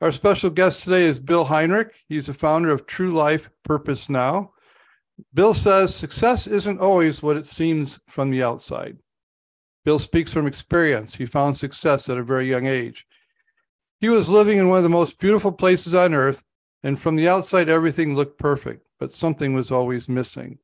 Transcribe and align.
Our 0.00 0.12
special 0.12 0.50
guest 0.50 0.84
today 0.84 1.06
is 1.06 1.18
Bill 1.18 1.46
Heinrich. 1.46 1.92
He's 2.08 2.26
the 2.26 2.32
founder 2.32 2.70
of 2.70 2.86
True 2.86 3.12
Life 3.12 3.50
Purpose 3.64 4.08
Now. 4.08 4.52
Bill 5.34 5.54
says 5.54 5.92
success 5.92 6.46
isn't 6.46 6.78
always 6.78 7.20
what 7.20 7.36
it 7.36 7.48
seems 7.48 7.98
from 8.06 8.30
the 8.30 8.40
outside. 8.40 8.98
Bill 9.84 9.98
speaks 9.98 10.32
from 10.32 10.46
experience. 10.46 11.16
He 11.16 11.26
found 11.26 11.56
success 11.56 12.08
at 12.08 12.16
a 12.16 12.22
very 12.22 12.48
young 12.48 12.64
age. 12.64 13.08
He 13.98 14.08
was 14.08 14.28
living 14.28 14.58
in 14.58 14.68
one 14.68 14.76
of 14.76 14.84
the 14.84 14.88
most 14.88 15.18
beautiful 15.18 15.50
places 15.50 15.94
on 15.94 16.14
earth, 16.14 16.44
and 16.84 16.96
from 16.96 17.16
the 17.16 17.28
outside, 17.28 17.68
everything 17.68 18.14
looked 18.14 18.38
perfect, 18.38 18.86
but 19.00 19.10
something 19.10 19.52
was 19.52 19.72
always 19.72 20.08
missing. 20.08 20.58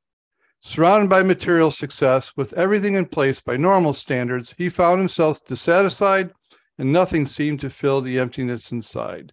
Surrounded 0.61 1.11
by 1.11 1.25
material 1.25 1.73
success, 1.73 2.37
with 2.37 2.53
everything 2.53 2.95
in 2.95 3.05
place 3.05 3.41
by 3.41 3.57
normal 3.57 3.95
standards, 3.95 4.55
he 4.57 4.69
found 4.69 5.01
himself 5.01 5.45
dissatisfied 5.45 6.31
and 6.79 6.93
nothing 6.93 7.27
seemed 7.27 7.61
to 7.61 7.71
fill 7.71 8.01
the 8.01 8.19
emptiness 8.19 8.73
inside. 8.73 9.33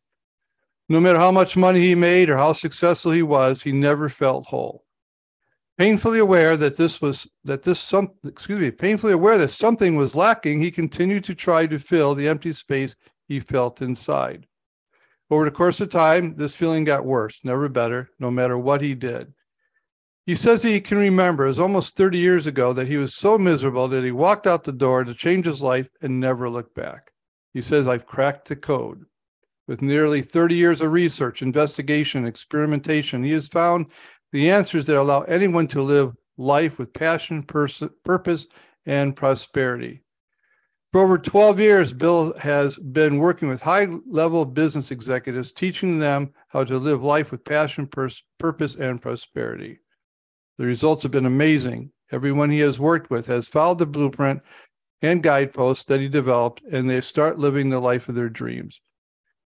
No 0.89 0.99
matter 0.99 1.19
how 1.19 1.31
much 1.31 1.55
money 1.55 1.79
he 1.79 1.95
made 1.95 2.29
or 2.29 2.37
how 2.37 2.53
successful 2.53 3.11
he 3.11 3.23
was, 3.23 3.61
he 3.61 3.71
never 3.71 4.09
felt 4.09 4.47
whole. 4.47 4.83
Painfully 5.77 6.19
aware 6.19 6.57
that 6.57 6.75
this 6.75 7.01
was 7.01 7.27
that 7.43 7.63
this 7.63 7.79
some 7.79 8.09
excuse 8.25 8.59
me, 8.59 8.71
painfully 8.71 9.13
aware 9.13 9.37
that 9.37 9.51
something 9.51 9.95
was 9.95 10.15
lacking, 10.15 10.59
he 10.59 10.69
continued 10.69 11.23
to 11.23 11.33
try 11.33 11.65
to 11.65 11.79
fill 11.79 12.13
the 12.13 12.27
empty 12.27 12.53
space 12.53 12.95
he 13.27 13.39
felt 13.39 13.81
inside. 13.81 14.47
Over 15.29 15.45
the 15.45 15.51
course 15.51 15.79
of 15.79 15.89
time, 15.89 16.35
this 16.35 16.57
feeling 16.57 16.83
got 16.83 17.05
worse, 17.05 17.39
never 17.45 17.69
better, 17.69 18.09
no 18.19 18.29
matter 18.29 18.57
what 18.57 18.81
he 18.81 18.93
did. 18.93 19.33
He 20.25 20.35
says 20.35 20.61
he 20.61 20.81
can 20.81 20.97
remember 20.97 21.45
it 21.45 21.49
was 21.49 21.59
almost 21.59 21.95
30 21.95 22.17
years 22.17 22.45
ago 22.45 22.73
that 22.73 22.87
he 22.87 22.97
was 22.97 23.15
so 23.15 23.37
miserable 23.37 23.87
that 23.87 24.03
he 24.03 24.11
walked 24.11 24.45
out 24.45 24.65
the 24.65 24.71
door 24.71 25.03
to 25.03 25.15
change 25.15 25.45
his 25.45 25.61
life 25.61 25.89
and 26.01 26.19
never 26.19 26.49
looked 26.49 26.75
back. 26.75 27.10
He 27.53 27.61
says, 27.61 27.87
I've 27.87 28.05
cracked 28.05 28.47
the 28.47 28.55
code. 28.55 29.05
With 29.67 29.81
nearly 29.81 30.21
30 30.21 30.55
years 30.55 30.81
of 30.81 30.91
research, 30.91 31.41
investigation, 31.41 32.25
experimentation, 32.25 33.23
he 33.23 33.31
has 33.31 33.47
found 33.47 33.87
the 34.31 34.49
answers 34.49 34.85
that 34.87 34.99
allow 34.99 35.21
anyone 35.21 35.67
to 35.67 35.81
live 35.81 36.15
life 36.37 36.79
with 36.79 36.93
passion, 36.93 37.43
pers- 37.43 37.83
purpose, 38.03 38.47
and 38.85 39.15
prosperity. 39.15 40.03
For 40.91 41.01
over 41.01 41.17
12 41.17 41.59
years, 41.59 41.93
Bill 41.93 42.37
has 42.39 42.77
been 42.77 43.17
working 43.17 43.47
with 43.47 43.61
high 43.61 43.87
level 44.05 44.43
business 44.43 44.91
executives, 44.91 45.53
teaching 45.53 45.99
them 45.99 46.33
how 46.49 46.65
to 46.65 46.77
live 46.77 47.01
life 47.01 47.31
with 47.31 47.45
passion, 47.45 47.87
pers- 47.87 48.23
purpose, 48.37 48.75
and 48.75 49.01
prosperity. 49.01 49.79
The 50.57 50.65
results 50.65 51.03
have 51.03 51.11
been 51.11 51.25
amazing. 51.25 51.91
Everyone 52.11 52.49
he 52.49 52.59
has 52.59 52.77
worked 52.77 53.09
with 53.09 53.27
has 53.27 53.47
followed 53.47 53.79
the 53.79 53.85
blueprint 53.85 54.41
and 55.01 55.23
guideposts 55.23 55.85
that 55.85 55.99
he 55.99 56.07
developed, 56.07 56.61
and 56.71 56.89
they 56.89 57.01
start 57.01 57.39
living 57.39 57.69
the 57.69 57.79
life 57.79 58.07
of 58.09 58.15
their 58.15 58.29
dreams. 58.29 58.81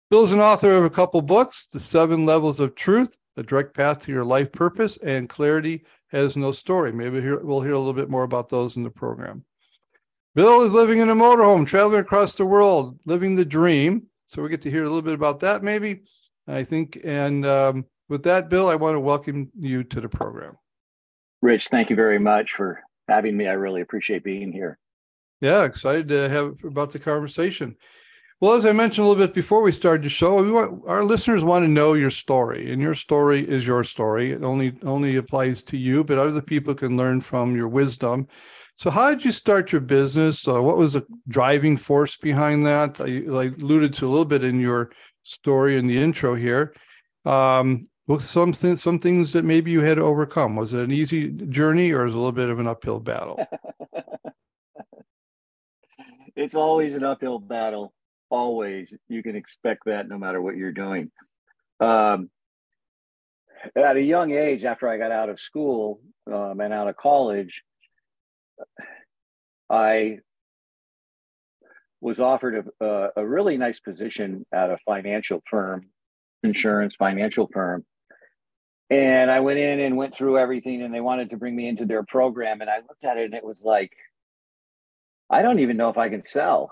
Bill's 0.09 0.31
an 0.31 0.39
author 0.39 0.71
of 0.71 0.83
a 0.83 0.89
couple 0.89 1.21
books 1.21 1.67
The 1.67 1.79
Seven 1.79 2.25
Levels 2.25 2.59
of 2.59 2.75
Truth, 2.75 3.17
The 3.35 3.43
Direct 3.43 3.75
Path 3.75 4.05
to 4.05 4.11
Your 4.11 4.25
Life 4.25 4.51
Purpose, 4.51 4.97
and 4.97 5.29
Clarity 5.29 5.85
Has 6.07 6.35
No 6.35 6.51
Story. 6.51 6.91
Maybe 6.91 7.19
we'll 7.19 7.61
hear 7.61 7.73
a 7.73 7.79
little 7.79 7.93
bit 7.93 8.09
more 8.09 8.23
about 8.23 8.49
those 8.49 8.75
in 8.75 8.83
the 8.83 8.89
program. 8.89 9.43
Bill 10.35 10.61
is 10.61 10.73
living 10.73 10.99
in 10.99 11.09
a 11.09 11.15
motorhome, 11.15 11.67
traveling 11.67 11.99
across 11.99 12.35
the 12.35 12.45
world, 12.45 12.99
living 13.05 13.35
the 13.35 13.45
dream. 13.45 14.07
So 14.27 14.41
we 14.41 14.49
get 14.49 14.61
to 14.63 14.71
hear 14.71 14.83
a 14.83 14.87
little 14.87 15.01
bit 15.01 15.13
about 15.13 15.39
that, 15.41 15.63
maybe. 15.63 16.01
I 16.47 16.63
think. 16.63 16.99
And 17.03 17.45
um, 17.45 17.85
with 18.09 18.23
that, 18.23 18.49
Bill, 18.49 18.69
I 18.69 18.75
want 18.75 18.95
to 18.95 18.99
welcome 18.99 19.51
you 19.57 19.83
to 19.85 20.01
the 20.01 20.09
program. 20.09 20.57
Rich, 21.41 21.67
thank 21.67 21.89
you 21.89 21.95
very 21.95 22.19
much 22.19 22.53
for 22.53 22.81
having 23.07 23.37
me. 23.37 23.47
I 23.47 23.53
really 23.53 23.81
appreciate 23.81 24.23
being 24.23 24.51
here. 24.51 24.77
Yeah, 25.41 25.63
excited 25.63 26.09
to 26.09 26.29
have 26.29 26.63
about 26.63 26.91
the 26.91 26.99
conversation. 26.99 27.77
Well, 28.41 28.53
as 28.53 28.65
I 28.65 28.71
mentioned 28.71 29.05
a 29.05 29.09
little 29.09 29.25
bit 29.25 29.33
before 29.33 29.61
we 29.61 29.73
started 29.73 30.03
the 30.03 30.09
show, 30.09 30.41
we 30.41 30.51
want, 30.51 30.83
our 30.87 31.03
listeners 31.03 31.43
want 31.43 31.63
to 31.65 31.69
know 31.69 31.93
your 31.93 32.09
story, 32.09 32.71
and 32.71 32.81
your 32.81 32.93
story 32.93 33.41
is 33.41 33.67
your 33.67 33.83
story. 33.83 34.31
It 34.31 34.43
only 34.43 34.73
only 34.83 35.17
applies 35.17 35.61
to 35.63 35.77
you, 35.77 36.05
but 36.05 36.17
other 36.17 36.41
people 36.41 36.73
can 36.73 36.95
learn 36.95 37.19
from 37.19 37.55
your 37.55 37.67
wisdom. 37.67 38.27
So, 38.75 38.89
how 38.89 39.09
did 39.09 39.25
you 39.25 39.33
start 39.33 39.73
your 39.73 39.81
business? 39.81 40.47
Uh, 40.47 40.61
what 40.61 40.77
was 40.77 40.93
the 40.93 41.05
driving 41.27 41.75
force 41.75 42.15
behind 42.15 42.65
that? 42.65 43.01
I, 43.01 43.23
I, 43.29 43.45
alluded 43.61 43.93
to 43.95 44.07
a 44.07 44.09
little 44.09 44.23
bit 44.23 44.45
in 44.45 44.57
your 44.61 44.91
story 45.23 45.77
in 45.77 45.85
the 45.85 45.97
intro 45.97 46.35
here. 46.35 46.73
Um, 47.25 47.89
some 48.19 48.53
th- 48.53 48.79
some 48.79 48.99
things 48.99 49.33
that 49.33 49.43
maybe 49.43 49.69
you 49.69 49.81
had 49.81 49.97
to 49.97 50.03
overcome. 50.03 50.55
Was 50.55 50.73
it 50.73 50.79
an 50.79 50.91
easy 50.91 51.29
journey, 51.29 51.91
or 51.91 52.05
was 52.05 52.13
it 52.13 52.17
a 52.17 52.19
little 52.19 52.31
bit 52.31 52.49
of 52.49 52.59
an 52.59 52.67
uphill 52.67 53.01
battle? 53.01 53.37
it's 56.39 56.55
always 56.55 56.95
an 56.95 57.03
uphill 57.03 57.37
battle. 57.39 57.93
Always, 58.29 58.95
you 59.07 59.21
can 59.23 59.35
expect 59.35 59.85
that 59.85 60.07
no 60.07 60.17
matter 60.17 60.41
what 60.41 60.55
you're 60.55 60.71
doing. 60.71 61.11
Um, 61.79 62.29
at 63.75 63.97
a 63.97 64.01
young 64.01 64.31
age, 64.31 64.63
after 64.63 64.87
I 64.87 64.97
got 64.97 65.11
out 65.11 65.29
of 65.29 65.39
school 65.39 65.99
um, 66.31 66.59
and 66.61 66.73
out 66.73 66.87
of 66.87 66.95
college, 66.95 67.61
I 69.69 70.19
was 71.99 72.21
offered 72.21 72.69
a, 72.79 73.09
a 73.17 73.27
really 73.27 73.57
nice 73.57 73.81
position 73.81 74.45
at 74.53 74.69
a 74.69 74.77
financial 74.85 75.43
firm, 75.49 75.87
insurance 76.43 76.95
financial 76.95 77.49
firm. 77.51 77.83
And 78.89 79.29
I 79.29 79.41
went 79.41 79.59
in 79.59 79.81
and 79.81 79.97
went 79.97 80.15
through 80.15 80.39
everything, 80.39 80.81
and 80.81 80.93
they 80.93 81.01
wanted 81.01 81.31
to 81.31 81.37
bring 81.37 81.55
me 81.55 81.67
into 81.67 81.85
their 81.85 82.03
program. 82.03 82.61
And 82.61 82.69
I 82.69 82.77
looked 82.77 83.03
at 83.03 83.17
it, 83.17 83.25
and 83.25 83.33
it 83.33 83.43
was 83.43 83.61
like, 83.63 83.91
I 85.29 85.41
don't 85.41 85.59
even 85.59 85.77
know 85.77 85.89
if 85.89 85.97
I 85.97 86.09
can 86.09 86.23
sell. 86.23 86.71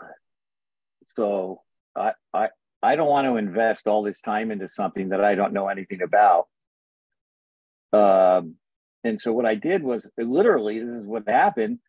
So 1.15 1.61
I 1.95 2.13
I 2.33 2.49
I 2.81 2.95
don't 2.95 3.09
want 3.09 3.25
to 3.25 3.37
invest 3.37 3.87
all 3.87 4.03
this 4.03 4.21
time 4.21 4.51
into 4.51 4.69
something 4.69 5.09
that 5.09 5.23
I 5.23 5.35
don't 5.35 5.53
know 5.53 5.67
anything 5.67 6.01
about. 6.01 6.47
Um, 7.93 8.55
and 9.03 9.19
so 9.19 9.31
what 9.33 9.45
I 9.45 9.55
did 9.55 9.83
was 9.83 10.09
literally 10.17 10.79
this 10.79 10.97
is 10.97 11.05
what 11.05 11.27
happened. 11.27 11.79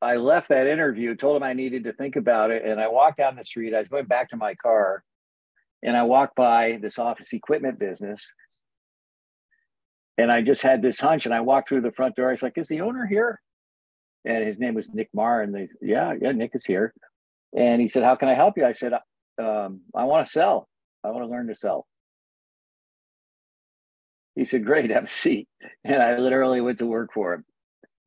I 0.00 0.16
left 0.16 0.48
that 0.48 0.66
interview, 0.66 1.14
told 1.14 1.36
him 1.36 1.44
I 1.44 1.52
needed 1.52 1.84
to 1.84 1.92
think 1.92 2.16
about 2.16 2.50
it, 2.50 2.64
and 2.64 2.80
I 2.80 2.88
walked 2.88 3.18
down 3.18 3.36
the 3.36 3.44
street. 3.44 3.74
I 3.74 3.78
was 3.78 3.88
going 3.88 4.06
back 4.06 4.30
to 4.30 4.36
my 4.36 4.54
car, 4.56 5.04
and 5.82 5.96
I 5.96 6.02
walked 6.02 6.34
by 6.34 6.78
this 6.82 6.98
office 6.98 7.32
equipment 7.32 7.78
business, 7.78 8.26
and 10.18 10.32
I 10.32 10.42
just 10.42 10.62
had 10.62 10.82
this 10.82 10.98
hunch. 10.98 11.26
And 11.26 11.34
I 11.34 11.40
walked 11.40 11.68
through 11.68 11.82
the 11.82 11.92
front 11.92 12.16
door. 12.16 12.28
I 12.28 12.32
was 12.32 12.42
like, 12.42 12.58
"Is 12.58 12.68
the 12.68 12.80
owner 12.80 13.06
here?" 13.06 13.40
And 14.24 14.46
his 14.46 14.58
name 14.58 14.74
was 14.74 14.88
Nick 14.92 15.08
Marr. 15.14 15.42
And 15.42 15.54
they, 15.54 15.68
yeah, 15.80 16.14
yeah, 16.20 16.32
Nick 16.32 16.52
is 16.54 16.64
here. 16.64 16.94
And 17.56 17.80
he 17.80 17.88
said, 17.88 18.02
"How 18.02 18.16
can 18.16 18.28
I 18.28 18.34
help 18.34 18.56
you?" 18.56 18.64
I 18.64 18.72
said, 18.72 18.92
um, 19.38 19.82
"I 19.94 20.04
want 20.04 20.26
to 20.26 20.32
sell. 20.32 20.68
I 21.04 21.10
want 21.10 21.24
to 21.24 21.30
learn 21.30 21.48
to 21.48 21.54
sell." 21.54 21.86
He 24.34 24.44
said, 24.44 24.64
"Great, 24.64 24.90
have 24.94 25.04
a 25.04 25.08
seat." 25.08 25.48
And 25.84 26.02
I 26.02 26.16
literally 26.18 26.60
went 26.60 26.78
to 26.78 26.86
work 26.86 27.12
for 27.12 27.34
him, 27.34 27.44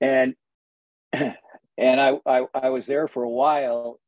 and 0.02 0.36
and 1.14 2.02
I 2.02 2.14
I, 2.26 2.46
I 2.54 2.70
was 2.70 2.88
there 2.88 3.08
for 3.08 3.24
a 3.24 3.30
while, 3.30 4.00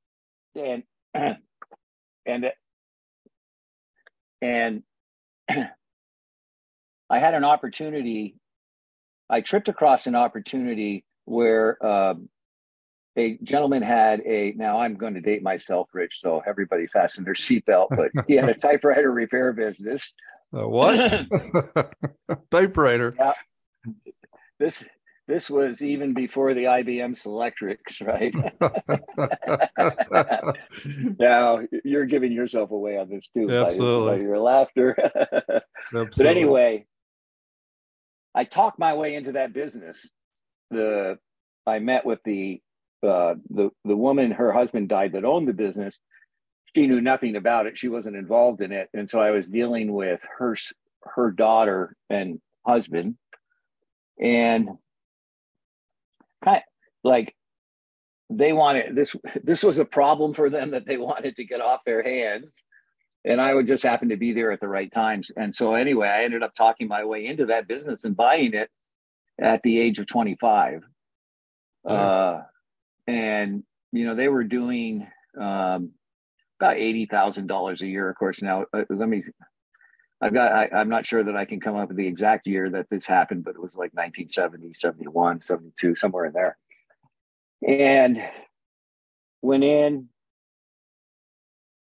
and 0.56 0.84
and 2.26 2.52
and 4.42 4.84
I 7.10 7.20
had 7.20 7.34
an 7.36 7.44
opportunity. 7.44 8.36
I 9.30 9.42
tripped 9.42 9.68
across 9.70 10.08
an 10.08 10.16
opportunity 10.16 11.04
where 11.28 11.86
um, 11.86 12.30
a 13.18 13.38
gentleman 13.44 13.82
had 13.82 14.22
a 14.22 14.54
now 14.56 14.80
I'm 14.80 14.96
going 14.96 15.16
to 15.16 15.22
date 15.22 15.44
myself, 15.44 15.90
Rich, 15.94 16.22
so 16.22 16.42
everybody 16.48 16.88
fasten 16.88 17.24
their 17.24 17.34
seatbelt, 17.34 17.88
but 17.90 18.12
he 18.28 18.36
had 18.36 18.50
a 18.50 18.54
typewriter 18.58 19.12
repair 19.12 19.52
business. 19.54 20.14
Uh, 20.54 20.68
what? 20.68 21.28
typewriter. 22.52 23.14
Yeah. 23.20 23.34
This 24.60 24.86
this 25.28 25.50
was 25.50 25.82
even 25.82 26.14
before 26.14 26.54
the 26.54 26.64
IBM 26.64 27.22
Selectrics, 27.22 28.02
right? 28.02 28.34
now 31.20 31.60
you're 31.84 32.06
giving 32.06 32.32
yourself 32.32 32.72
away 32.72 32.98
on 32.98 33.10
this 33.10 33.28
too, 33.34 33.52
Absolutely. 33.52 34.12
By, 34.12 34.18
by 34.18 34.24
your 34.24 34.40
laughter. 34.40 34.96
but 35.92 36.26
anyway, 36.26 36.86
I 38.34 38.46
talked 38.46 38.80
my 38.80 38.94
way 38.94 39.16
into 39.16 39.34
that 39.34 39.52
business 39.52 40.14
the 40.72 41.18
I 41.66 41.80
met 41.80 42.06
with 42.06 42.20
the 42.24 42.62
uh, 43.04 43.36
the 43.50 43.70
the 43.86 43.96
woman. 43.96 44.32
Her 44.32 44.52
husband 44.52 44.90
died 44.90 45.14
that 45.14 45.26
owned 45.26 45.48
the 45.48 45.54
business. 45.54 46.00
She 46.76 46.88
knew 46.88 47.02
nothing 47.02 47.36
about 47.36 47.66
it. 47.66 47.78
She 47.78 47.88
wasn't 47.90 48.16
involved 48.16 48.62
in 48.62 48.72
it, 48.72 48.90
and 48.94 49.10
so 49.10 49.20
I 49.20 49.32
was 49.32 49.50
dealing 49.50 49.94
with 49.94 50.22
her 50.38 50.56
her 51.04 51.32
daughter 51.32 51.96
and 52.10 52.40
husband, 52.66 53.18
and 54.22 54.70
kind 56.44 56.58
of 56.58 56.64
like 57.04 57.36
they 58.30 58.54
wanted 58.54 58.96
this. 58.96 59.16
This 59.44 59.64
was 59.64 59.80
a 59.80 59.86
problem 59.86 60.34
for 60.34 60.50
them 60.50 60.72
that 60.72 60.86
they 60.86 60.98
wanted 61.10 61.36
to 61.38 61.46
get 61.46 61.62
off 61.62 61.86
their 61.86 62.04
hands, 62.04 62.62
and 63.26 63.42
I 63.42 63.54
would 63.54 63.68
just 63.68 63.84
happen 63.84 64.10
to 64.10 64.18
be 64.18 64.34
there 64.34 64.52
at 64.52 64.60
the 64.60 64.68
right 64.68 64.92
times. 64.92 65.32
And 65.36 65.54
so 65.54 65.74
anyway, 65.74 66.08
I 66.08 66.24
ended 66.24 66.44
up 66.44 66.54
talking 66.54 66.88
my 66.88 67.04
way 67.04 67.26
into 67.26 67.46
that 67.48 67.68
business 67.68 68.04
and 68.04 68.16
buying 68.16 68.54
it 68.54 68.70
at 69.40 69.62
the 69.64 69.80
age 69.80 70.00
of 70.00 70.08
25. 70.08 70.84
Uh, 71.86 72.42
and 73.08 73.64
you 73.92 74.06
know 74.06 74.16
they 74.16 74.28
were 74.28 74.44
doing 74.44 75.08
um, 75.40 75.92
about 76.60 76.78
eighty 76.78 77.06
thousand 77.06 77.48
dollars 77.48 77.82
a 77.82 77.88
year. 77.88 78.10
Of 78.10 78.18
course, 78.18 78.42
now 78.42 78.66
uh, 78.74 78.84
let 78.90 79.08
me. 79.10 79.24
I've 80.20 80.34
got. 80.34 80.52
I, 80.52 80.82
am 80.82 80.90
not 80.90 81.06
sure 81.06 81.24
that 81.24 81.36
I 81.36 81.46
can 81.46 81.60
come 81.60 81.76
up 81.76 81.88
with 81.88 81.98
the 81.98 82.08
exact 82.08 82.48
year 82.48 82.70
that 82.72 82.90
this 82.90 83.06
happened, 83.06 83.44
but 83.44 83.52
it 83.52 83.62
was 83.62 83.76
like 83.76 83.94
1970, 83.94 84.74
71, 84.74 85.44
72, 85.44 85.96
somewhere 85.96 86.26
in 86.26 86.34
there. 86.34 86.58
And 87.68 88.22
went 89.42 89.64
in. 89.64 90.10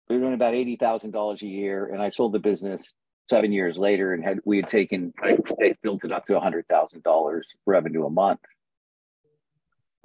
We 0.08 0.16
were 0.16 0.22
doing 0.22 0.34
about 0.34 0.54
eighty 0.54 0.76
thousand 0.76 1.10
dollars 1.10 1.42
a 1.42 1.46
year, 1.46 1.86
and 1.92 2.00
I 2.00 2.10
sold 2.10 2.32
the 2.32 2.38
business 2.38 2.94
seven 3.28 3.52
years 3.52 3.76
later, 3.76 4.14
and 4.14 4.24
had 4.24 4.40
we 4.44 4.56
had 4.56 4.68
taken 4.68 5.12
I 5.22 5.38
built 5.82 6.04
it 6.04 6.12
up 6.12 6.26
to 6.26 6.36
a 6.36 6.40
hundred 6.40 6.66
thousand 6.68 7.02
dollars 7.02 7.46
revenue 7.66 8.06
a 8.06 8.10
month. 8.10 8.40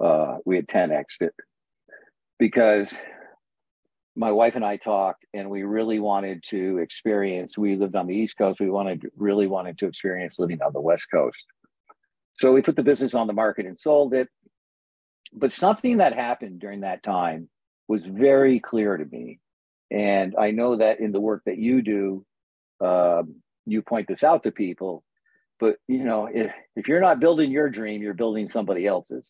Uh, 0.00 0.38
we 0.44 0.56
had 0.56 0.66
10x 0.66 1.20
it. 1.20 1.34
Because 2.38 2.98
my 4.16 4.32
wife 4.32 4.54
and 4.56 4.64
I 4.64 4.76
talked 4.76 5.24
and 5.32 5.48
we 5.48 5.62
really 5.62 5.98
wanted 5.98 6.42
to 6.48 6.78
experience 6.78 7.56
we 7.56 7.76
lived 7.76 7.96
on 7.96 8.06
the 8.06 8.14
east 8.14 8.36
coast 8.36 8.60
we 8.60 8.70
wanted 8.70 9.08
really 9.16 9.46
wanted 9.46 9.78
to 9.78 9.86
experience 9.86 10.38
living 10.38 10.60
on 10.62 10.72
the 10.72 10.80
west 10.80 11.06
coast. 11.12 11.44
So 12.38 12.52
we 12.52 12.62
put 12.62 12.76
the 12.76 12.82
business 12.82 13.14
on 13.14 13.26
the 13.26 13.32
market 13.32 13.66
and 13.66 13.78
sold 13.78 14.12
it. 14.14 14.28
But 15.32 15.52
something 15.52 15.98
that 15.98 16.14
happened 16.14 16.60
during 16.60 16.80
that 16.80 17.02
time 17.02 17.48
was 17.88 18.04
very 18.04 18.60
clear 18.60 18.96
to 18.96 19.04
me. 19.04 19.38
And 19.90 20.34
i 20.38 20.50
know 20.50 20.76
that 20.76 21.00
in 21.00 21.12
the 21.12 21.20
work 21.20 21.42
that 21.46 21.58
you 21.58 21.80
do 21.80 22.24
um, 22.80 23.36
you 23.66 23.82
point 23.82 24.08
this 24.08 24.24
out 24.24 24.42
to 24.42 24.50
people 24.50 25.02
but 25.60 25.76
you 25.88 26.04
know 26.04 26.28
if, 26.32 26.52
if 26.76 26.88
you're 26.88 27.00
not 27.00 27.20
building 27.20 27.50
your 27.50 27.68
dream 27.68 28.02
you're 28.02 28.14
building 28.14 28.48
somebody 28.48 28.86
else's 28.86 29.26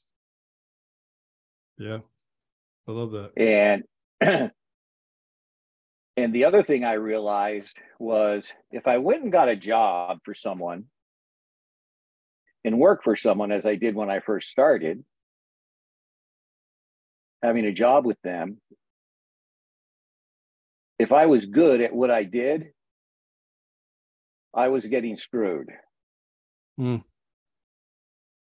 yeah. 1.78 1.98
I 2.88 2.92
love 2.92 3.12
that. 3.12 3.32
And 3.36 3.84
and 6.16 6.34
the 6.34 6.44
other 6.44 6.62
thing 6.62 6.84
I 6.84 6.94
realized 6.94 7.76
was 7.98 8.50
if 8.70 8.86
I 8.86 8.98
went 8.98 9.22
and 9.22 9.32
got 9.32 9.48
a 9.48 9.56
job 9.56 10.18
for 10.24 10.34
someone 10.34 10.84
and 12.64 12.78
work 12.78 13.02
for 13.04 13.16
someone 13.16 13.52
as 13.52 13.66
I 13.66 13.74
did 13.76 13.94
when 13.94 14.10
I 14.10 14.20
first 14.20 14.50
started, 14.50 15.04
having 17.42 17.66
a 17.66 17.72
job 17.72 18.06
with 18.06 18.20
them, 18.22 18.58
if 20.98 21.12
I 21.12 21.26
was 21.26 21.44
good 21.44 21.80
at 21.80 21.92
what 21.94 22.10
I 22.10 22.24
did, 22.24 22.72
I 24.54 24.68
was 24.68 24.86
getting 24.86 25.16
screwed. 25.16 25.68
Mm. 26.78 27.02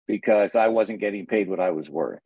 Because 0.07 0.55
I 0.55 0.67
wasn't 0.67 0.99
getting 0.99 1.25
paid 1.25 1.49
what 1.49 1.59
I 1.59 1.71
was 1.71 1.89
worth. 1.89 2.19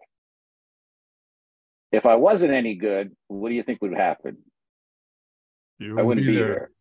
If 1.92 2.06
I 2.06 2.16
wasn't 2.16 2.54
any 2.54 2.76
good, 2.76 3.16
what 3.28 3.50
do 3.50 3.56
you 3.56 3.64
think 3.64 3.82
would 3.82 3.94
happen? 3.94 4.38
I 5.82 6.02
wouldn't 6.02 6.26
be, 6.26 6.34
be 6.34 6.40
there. 6.40 6.72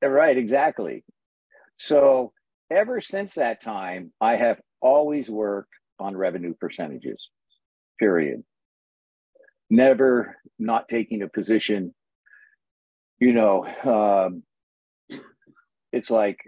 there. 0.00 0.10
Right, 0.10 0.36
exactly. 0.36 1.04
So 1.76 2.32
ever 2.70 3.00
since 3.00 3.34
that 3.34 3.62
time, 3.62 4.12
I 4.20 4.36
have 4.36 4.60
always 4.80 5.28
worked 5.28 5.72
on 5.98 6.16
revenue 6.16 6.54
percentages, 6.58 7.20
period. 7.98 8.42
Never 9.70 10.36
not 10.58 10.88
taking 10.88 11.22
a 11.22 11.28
position, 11.28 11.94
you 13.18 13.32
know, 13.32 13.64
um, 13.84 14.42
it's 15.92 16.10
like, 16.10 16.38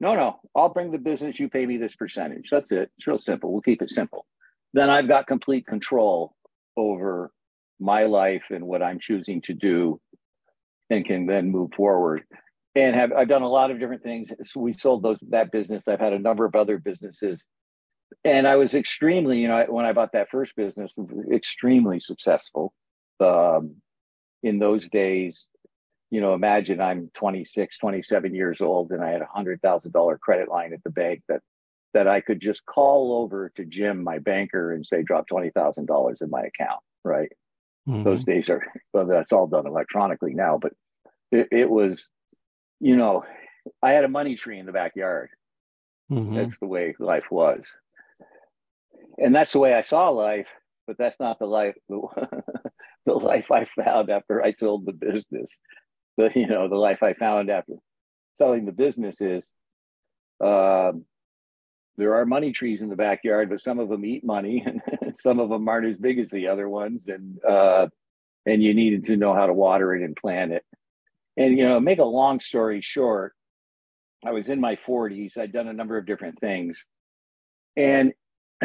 no, 0.00 0.14
no, 0.14 0.40
I'll 0.54 0.68
bring 0.68 0.90
the 0.90 0.98
business, 0.98 1.40
you 1.40 1.48
pay 1.48 1.64
me 1.66 1.78
this 1.78 1.96
percentage. 1.96 2.48
That's 2.50 2.70
it. 2.70 2.90
It's 2.98 3.06
real 3.06 3.18
simple. 3.18 3.52
We'll 3.52 3.62
keep 3.62 3.82
it 3.82 3.90
simple. 3.90 4.26
Then 4.72 4.90
I've 4.90 5.08
got 5.08 5.26
complete 5.26 5.66
control 5.66 6.34
over 6.76 7.30
my 7.80 8.04
life 8.04 8.44
and 8.50 8.66
what 8.66 8.82
I'm 8.82 8.98
choosing 9.00 9.40
to 9.42 9.54
do 9.54 10.00
and 10.90 11.04
can 11.04 11.26
then 11.26 11.50
move 11.50 11.70
forward. 11.74 12.24
And 12.74 12.94
have 12.94 13.12
I've 13.12 13.28
done 13.28 13.42
a 13.42 13.48
lot 13.48 13.70
of 13.70 13.80
different 13.80 14.02
things. 14.02 14.28
So 14.44 14.60
we 14.60 14.74
sold 14.74 15.02
those 15.02 15.18
that 15.30 15.50
business. 15.50 15.88
I've 15.88 16.00
had 16.00 16.12
a 16.12 16.18
number 16.18 16.44
of 16.44 16.54
other 16.54 16.78
businesses. 16.78 17.42
And 18.24 18.46
I 18.46 18.56
was 18.56 18.74
extremely, 18.74 19.38
you 19.38 19.48
know, 19.48 19.64
when 19.68 19.86
I 19.86 19.92
bought 19.92 20.12
that 20.12 20.28
first 20.30 20.54
business, 20.56 20.92
extremely 21.32 22.00
successful. 22.00 22.72
Um, 23.18 23.76
in 24.42 24.58
those 24.58 24.88
days, 24.90 25.48
you 26.16 26.22
know, 26.22 26.32
imagine 26.32 26.80
I'm 26.80 27.10
26, 27.12 27.76
27 27.76 28.34
years 28.34 28.62
old 28.62 28.90
and 28.90 29.04
I 29.04 29.10
had 29.10 29.20
a 29.20 29.26
hundred 29.26 29.60
thousand 29.60 29.92
dollar 29.92 30.16
credit 30.16 30.48
line 30.48 30.72
at 30.72 30.82
the 30.82 30.88
bank 30.88 31.22
that 31.28 31.42
that 31.92 32.08
I 32.08 32.22
could 32.22 32.40
just 32.40 32.64
call 32.64 33.22
over 33.22 33.52
to 33.56 33.66
Jim, 33.66 34.02
my 34.02 34.18
banker, 34.18 34.72
and 34.72 34.86
say, 34.86 35.02
drop 35.02 35.26
$20,000 35.30 36.22
in 36.22 36.30
my 36.30 36.40
account, 36.40 36.80
right? 37.04 37.30
Mm-hmm. 37.86 38.02
Those 38.02 38.24
days 38.24 38.48
are, 38.48 38.62
well, 38.94 39.04
that's 39.04 39.30
all 39.30 39.46
done 39.46 39.66
electronically 39.66 40.32
now, 40.32 40.58
but 40.58 40.72
it, 41.30 41.48
it, 41.52 41.68
was, 41.68 42.08
you 42.80 42.96
know, 42.96 43.26
I 43.82 43.90
had 43.90 44.04
a 44.04 44.08
money 44.08 44.36
tree 44.36 44.58
in 44.58 44.64
the 44.64 44.72
backyard. 44.72 45.28
Mm-hmm. 46.10 46.34
That's 46.34 46.58
the 46.58 46.66
way 46.66 46.94
life 46.98 47.30
was. 47.30 47.60
And 49.18 49.34
that's 49.34 49.52
the 49.52 49.58
way 49.58 49.74
I 49.74 49.82
saw 49.82 50.08
life, 50.08 50.48
but 50.86 50.96
that's 50.96 51.20
not 51.20 51.38
the 51.38 51.46
life, 51.46 51.76
the, 51.90 52.00
the 53.04 53.12
life 53.12 53.50
I 53.50 53.66
found 53.84 54.08
after 54.08 54.42
I 54.42 54.54
sold 54.54 54.86
the 54.86 54.94
business. 54.94 55.50
The, 56.16 56.30
you 56.34 56.46
know, 56.46 56.68
the 56.68 56.76
life 56.76 57.02
I 57.02 57.14
found 57.14 57.50
after 57.50 57.74
selling 58.36 58.66
the 58.66 58.72
business 58.72 59.20
is, 59.20 59.50
um, 60.42 61.04
there 61.96 62.16
are 62.16 62.26
money 62.26 62.52
trees 62.52 62.82
in 62.82 62.90
the 62.90 62.96
backyard, 62.96 63.48
but 63.48 63.60
some 63.60 63.78
of 63.78 63.88
them 63.88 64.04
eat 64.04 64.24
money, 64.24 64.64
and 65.00 65.18
some 65.18 65.40
of 65.40 65.48
them 65.48 65.68
aren't 65.68 65.86
as 65.88 65.96
big 65.96 66.18
as 66.18 66.28
the 66.28 66.48
other 66.48 66.68
ones, 66.68 67.06
and 67.08 67.42
uh, 67.44 67.86
and 68.44 68.62
you 68.62 68.74
needed 68.74 69.06
to 69.06 69.16
know 69.16 69.34
how 69.34 69.46
to 69.46 69.52
water 69.52 69.94
it 69.94 70.02
and 70.02 70.14
plant 70.14 70.52
it. 70.52 70.64
And 71.36 71.56
you 71.56 71.66
know, 71.66 71.80
make 71.80 71.98
a 71.98 72.04
long 72.04 72.40
story 72.40 72.80
short, 72.82 73.34
I 74.24 74.32
was 74.32 74.48
in 74.48 74.60
my 74.60 74.78
40s. 74.86 75.36
I'd 75.38 75.52
done 75.52 75.68
a 75.68 75.72
number 75.72 75.96
of 75.96 76.06
different 76.06 76.38
things, 76.38 76.84
and 77.76 78.12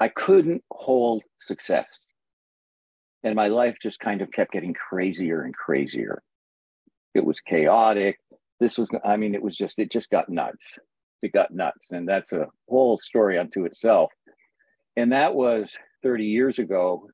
I 0.00 0.08
couldn't 0.08 0.62
hold 0.70 1.22
success. 1.40 1.98
And 3.28 3.36
my 3.36 3.48
life 3.48 3.76
just 3.80 4.00
kind 4.00 4.22
of 4.22 4.32
kept 4.32 4.52
getting 4.52 4.72
crazier 4.72 5.42
and 5.42 5.54
crazier. 5.54 6.22
It 7.14 7.24
was 7.24 7.40
chaotic. 7.40 8.18
This 8.58 8.78
was, 8.78 8.88
I 9.04 9.18
mean, 9.18 9.34
it 9.34 9.42
was 9.42 9.56
just, 9.56 9.78
it 9.78 9.90
just 9.92 10.08
got 10.08 10.30
nuts 10.30 10.66
it 11.22 11.32
got 11.32 11.52
nuts. 11.52 11.90
And 11.90 12.08
that's 12.08 12.32
a 12.32 12.46
whole 12.68 12.98
story 12.98 13.38
unto 13.38 13.64
itself. 13.64 14.12
And 14.96 15.12
that 15.12 15.34
was 15.34 15.76
30 16.02 16.24
years 16.24 16.58
ago 16.58 17.08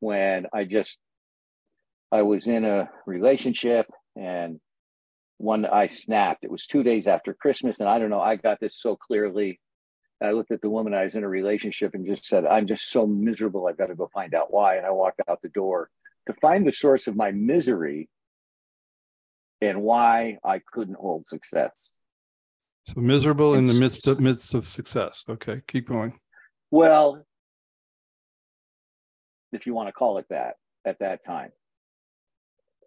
when 0.00 0.46
I 0.52 0.64
just, 0.64 0.98
I 2.10 2.22
was 2.22 2.46
in 2.46 2.64
a 2.64 2.88
relationship 3.06 3.86
and 4.16 4.60
one 5.36 5.66
I 5.66 5.86
snapped. 5.88 6.44
It 6.44 6.50
was 6.50 6.66
two 6.66 6.82
days 6.82 7.06
after 7.06 7.34
Christmas. 7.34 7.80
And 7.80 7.88
I 7.88 7.98
don't 7.98 8.10
know, 8.10 8.20
I 8.20 8.36
got 8.36 8.60
this 8.60 8.80
so 8.80 8.96
clearly. 8.96 9.60
I 10.20 10.32
looked 10.32 10.50
at 10.50 10.60
the 10.60 10.70
woman 10.70 10.94
I 10.94 11.04
was 11.04 11.14
in 11.14 11.22
a 11.22 11.28
relationship 11.28 11.94
and 11.94 12.04
just 12.06 12.26
said, 12.26 12.44
I'm 12.44 12.66
just 12.66 12.90
so 12.90 13.06
miserable. 13.06 13.68
I've 13.68 13.78
got 13.78 13.86
to 13.86 13.94
go 13.94 14.10
find 14.12 14.34
out 14.34 14.52
why. 14.52 14.76
And 14.76 14.86
I 14.86 14.90
walked 14.90 15.20
out 15.28 15.40
the 15.42 15.48
door 15.48 15.90
to 16.26 16.34
find 16.40 16.66
the 16.66 16.72
source 16.72 17.06
of 17.06 17.14
my 17.14 17.30
misery 17.30 18.08
and 19.60 19.82
why 19.82 20.38
I 20.44 20.60
couldn't 20.72 20.98
hold 20.98 21.28
success. 21.28 21.70
So 22.86 23.00
miserable 23.00 23.54
in 23.54 23.66
the 23.66 23.74
midst 23.74 24.06
of 24.06 24.18
midst 24.18 24.54
of 24.54 24.66
success. 24.66 25.24
Okay, 25.28 25.62
keep 25.68 25.88
going. 25.88 26.18
Well, 26.70 27.24
if 29.52 29.66
you 29.66 29.74
want 29.74 29.88
to 29.88 29.92
call 29.92 30.18
it 30.18 30.26
that, 30.30 30.56
at 30.84 30.98
that 31.00 31.24
time. 31.24 31.50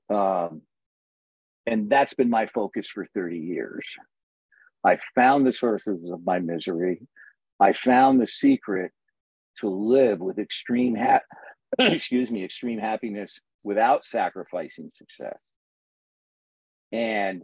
Um, 0.09 0.61
and 1.65 1.89
that's 1.89 2.13
been 2.13 2.29
my 2.29 2.47
focus 2.47 2.87
for 2.87 3.07
30 3.13 3.37
years. 3.37 3.85
I 4.83 4.99
found 5.15 5.45
the 5.45 5.53
sources 5.53 6.09
of 6.11 6.25
my 6.25 6.39
misery. 6.39 7.07
I 7.59 7.73
found 7.73 8.19
the 8.19 8.27
secret 8.27 8.91
to 9.57 9.69
live 9.69 10.19
with 10.19 10.39
extreme 10.39 10.95
ha- 10.95 11.21
excuse 11.79 12.31
me, 12.31 12.43
extreme 12.43 12.79
happiness 12.79 13.39
without 13.63 14.05
sacrificing 14.05 14.91
success. 14.93 15.37
And 16.91 17.43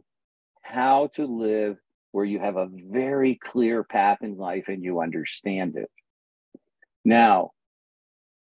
how 0.62 1.08
to 1.16 1.26
live 1.26 1.78
where 2.12 2.26
you 2.26 2.40
have 2.40 2.58
a 2.58 2.70
very 2.72 3.36
clear 3.36 3.84
path 3.84 4.20
in 4.22 4.38
life 4.38 4.66
and 4.68 4.84
you 4.84 5.02
understand 5.02 5.78
it. 5.78 5.90
Now, 7.06 7.52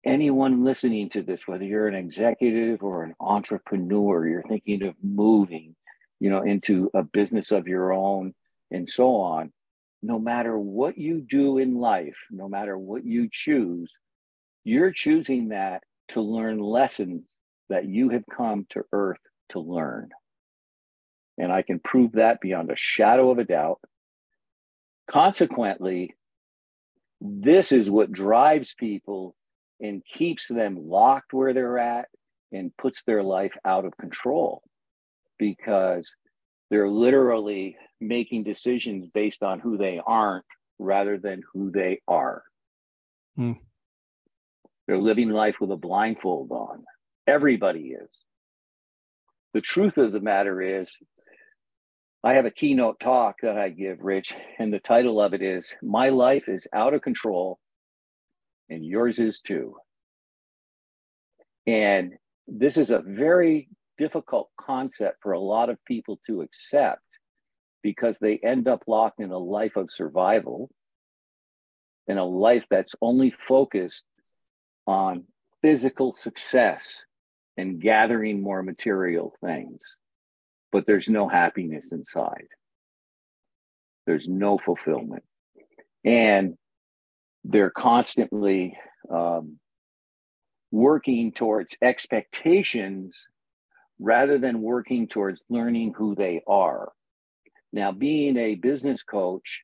anyone 0.05 0.65
listening 0.65 1.11
to 1.11 1.23
this, 1.23 1.47
whether 1.47 1.65
you're 1.65 1.87
an 1.87 1.95
executive 1.95 2.83
or 2.83 3.05
an 3.05 3.15
entrepreneur, 3.21 4.27
you're 4.27 4.43
thinking 4.43 4.83
of 4.85 4.95
moving, 5.03 5.77
you 6.19 6.31
know, 6.31 6.43
into 6.43 6.91
a 6.95 7.03
business 7.03 7.53
of 7.53 7.69
your 7.69 7.93
own 7.93 8.35
and 8.71 8.89
so 8.89 9.17
on, 9.17 9.53
no 10.03 10.19
matter 10.19 10.59
what 10.59 10.97
you 10.97 11.21
do 11.21 11.59
in 11.59 11.75
life, 11.75 12.17
no 12.31 12.49
matter 12.49 12.79
what 12.79 13.05
you 13.05 13.29
choose, 13.31 13.93
you're 14.65 14.93
choosing 14.93 15.49
that 15.49 15.83
to 16.09 16.21
learn 16.21 16.59
lessons 16.59 17.23
that 17.69 17.87
you 17.87 18.11
have 18.11 18.25
come 18.35 18.67
to 18.71 18.83
earth 18.93 19.21
to 19.51 19.61
learn. 19.61 20.11
And 21.37 21.53
I 21.53 21.63
can 21.63 21.79
prove 21.79 22.13
that 22.13 22.41
beyond 22.41 22.71
a 22.71 22.77
shadow 22.77 23.31
of 23.31 23.39
a 23.39 23.45
doubt. 23.45 23.81
Consequently, 25.11 26.15
this 27.21 27.73
is 27.73 27.91
what 27.91 28.13
drives 28.13 28.75
people 28.75 29.35
and 29.81 30.03
keeps 30.05 30.49
them 30.49 30.77
locked 30.79 31.33
where 31.33 31.55
they're 31.55 31.79
at 31.79 32.09
and 32.53 32.77
puts 32.77 33.03
their 33.05 33.23
life 33.23 33.57
out 33.65 33.85
of 33.85 33.97
control 33.97 34.63
because 35.39 36.11
they're 36.71 36.89
literally 36.89 37.77
making 38.01 38.45
decisions 38.45 39.07
based 39.13 39.43
on 39.43 39.61
who 39.61 39.77
they 39.77 40.01
aren't 40.05 40.45
rather 40.79 41.19
than 41.19 41.43
who 41.53 41.71
they 41.71 42.01
are. 42.07 42.43
Hmm. 43.37 43.53
They're 44.87 44.99
living 44.99 45.31
life 45.31 45.57
with 45.61 45.71
a 45.71 45.77
blindfold 45.77 46.51
on. 46.51 46.85
Everybody 47.27 47.91
is. 47.91 48.09
The 49.55 49.61
truth 49.61 49.97
of 49.99 50.13
the 50.13 50.21
matter 50.21 50.63
is, 50.81 50.91
I 52.25 52.35
have 52.35 52.47
a 52.47 52.51
keynote 52.51 52.99
talk 52.99 53.37
that 53.43 53.57
I 53.57 53.69
give, 53.69 54.01
Rich, 54.01 54.35
and 54.59 54.73
the 54.73 54.81
title 54.81 55.21
of 55.21 55.35
it 55.35 55.43
is 55.43 55.75
My 55.83 56.09
Life 56.09 56.49
is 56.49 56.67
Out 56.73 56.95
of 56.95 57.03
Control, 57.03 57.59
and 58.69 58.85
Yours 58.85 59.19
is 59.19 59.41
Too. 59.41 59.77
And 61.67 62.15
this 62.47 62.77
is 62.77 62.91
a 62.91 62.99
very 62.99 63.69
difficult 63.99 64.51
concept 64.59 65.19
for 65.23 65.33
a 65.33 65.41
lot 65.41 65.69
of 65.69 65.85
people 65.85 66.21
to 66.27 66.41
accept 66.41 67.03
because 67.83 68.19
they 68.19 68.39
end 68.39 68.69
up 68.69 68.85
locked 68.87 69.21
in 69.21 69.31
a 69.31 69.39
life 69.39 69.77
of 69.77 69.91
survival, 69.91 70.71
in 72.07 72.19
a 72.19 72.25
life 72.25 72.65
that's 72.71 72.95
only 73.03 73.35
focused 73.47 74.05
on 74.87 75.25
physical 75.61 76.13
success 76.13 77.03
and 77.57 77.81
gathering 77.81 78.41
more 78.41 78.63
material 78.63 79.35
things 79.45 79.81
but 80.71 80.87
there's 80.87 81.09
no 81.09 81.29
happiness 81.29 81.93
inside. 81.93 82.49
There's 84.07 84.29
no 84.29 84.59
fulfillment. 84.59 85.25
And 86.05 86.57
they're 87.45 87.71
constantly 87.71 88.77
um, 89.11 89.59
working 90.71 91.33
towards 91.33 91.77
expectations 91.81 93.17
rather 93.99 94.39
than 94.39 94.63
working 94.63 95.09
towards 95.09 95.41
learning 95.49 95.95
who 95.97 96.15
they 96.15 96.43
are. 96.47 96.93
Now, 97.73 97.93
being 97.93 98.37
a 98.37 98.55
business 98.55 99.03
coach, 99.03 99.63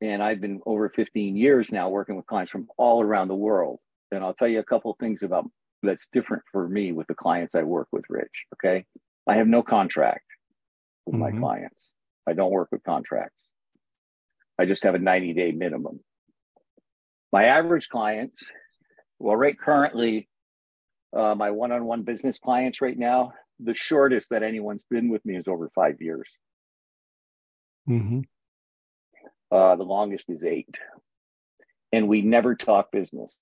and 0.00 0.22
I've 0.22 0.40
been 0.40 0.60
over 0.66 0.88
15 0.88 1.36
years 1.36 1.72
now 1.72 1.88
working 1.88 2.16
with 2.16 2.26
clients 2.26 2.52
from 2.52 2.68
all 2.76 3.02
around 3.02 3.28
the 3.28 3.34
world. 3.34 3.78
And 4.10 4.24
I'll 4.24 4.34
tell 4.34 4.48
you 4.48 4.60
a 4.60 4.64
couple 4.64 4.92
of 4.92 4.98
things 4.98 5.22
about 5.22 5.44
that's 5.82 6.08
different 6.12 6.42
for 6.50 6.68
me 6.68 6.92
with 6.92 7.06
the 7.06 7.14
clients 7.14 7.54
I 7.54 7.62
work 7.62 7.88
with, 7.92 8.04
Rich. 8.08 8.46
Okay. 8.54 8.84
I 9.28 9.34
have 9.36 9.46
no 9.46 9.62
contract 9.62 10.24
with 11.06 11.14
mm-hmm. 11.14 11.34
my 11.34 11.38
clients. 11.38 11.90
I 12.26 12.32
don't 12.32 12.50
work 12.50 12.68
with 12.72 12.82
contracts. 12.82 13.44
I 14.58 14.66
just 14.66 14.82
have 14.82 14.94
a 14.94 14.98
90 14.98 15.34
day 15.34 15.52
minimum. 15.52 16.00
My 17.32 17.44
average 17.44 17.88
clients, 17.88 18.42
well, 19.18 19.36
right 19.36 19.58
currently, 19.58 20.28
uh, 21.16 21.34
my 21.34 21.50
one 21.50 21.72
on 21.72 21.84
one 21.84 22.02
business 22.02 22.38
clients 22.38 22.80
right 22.80 22.98
now, 22.98 23.32
the 23.60 23.74
shortest 23.74 24.30
that 24.30 24.42
anyone's 24.42 24.84
been 24.90 25.08
with 25.08 25.24
me 25.24 25.36
is 25.36 25.48
over 25.48 25.70
five 25.74 26.00
years. 26.00 26.28
Mm-hmm. 27.88 28.20
Uh, 29.50 29.76
the 29.76 29.84
longest 29.84 30.26
is 30.28 30.44
eight. 30.44 30.76
And 31.92 32.08
we 32.08 32.20
never 32.22 32.54
talk 32.54 32.92
business. 32.92 33.36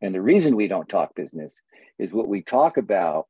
And 0.00 0.14
the 0.14 0.22
reason 0.22 0.56
we 0.56 0.68
don't 0.68 0.88
talk 0.88 1.14
business 1.14 1.54
is 1.98 2.12
what 2.12 2.28
we 2.28 2.42
talk 2.42 2.76
about 2.76 3.26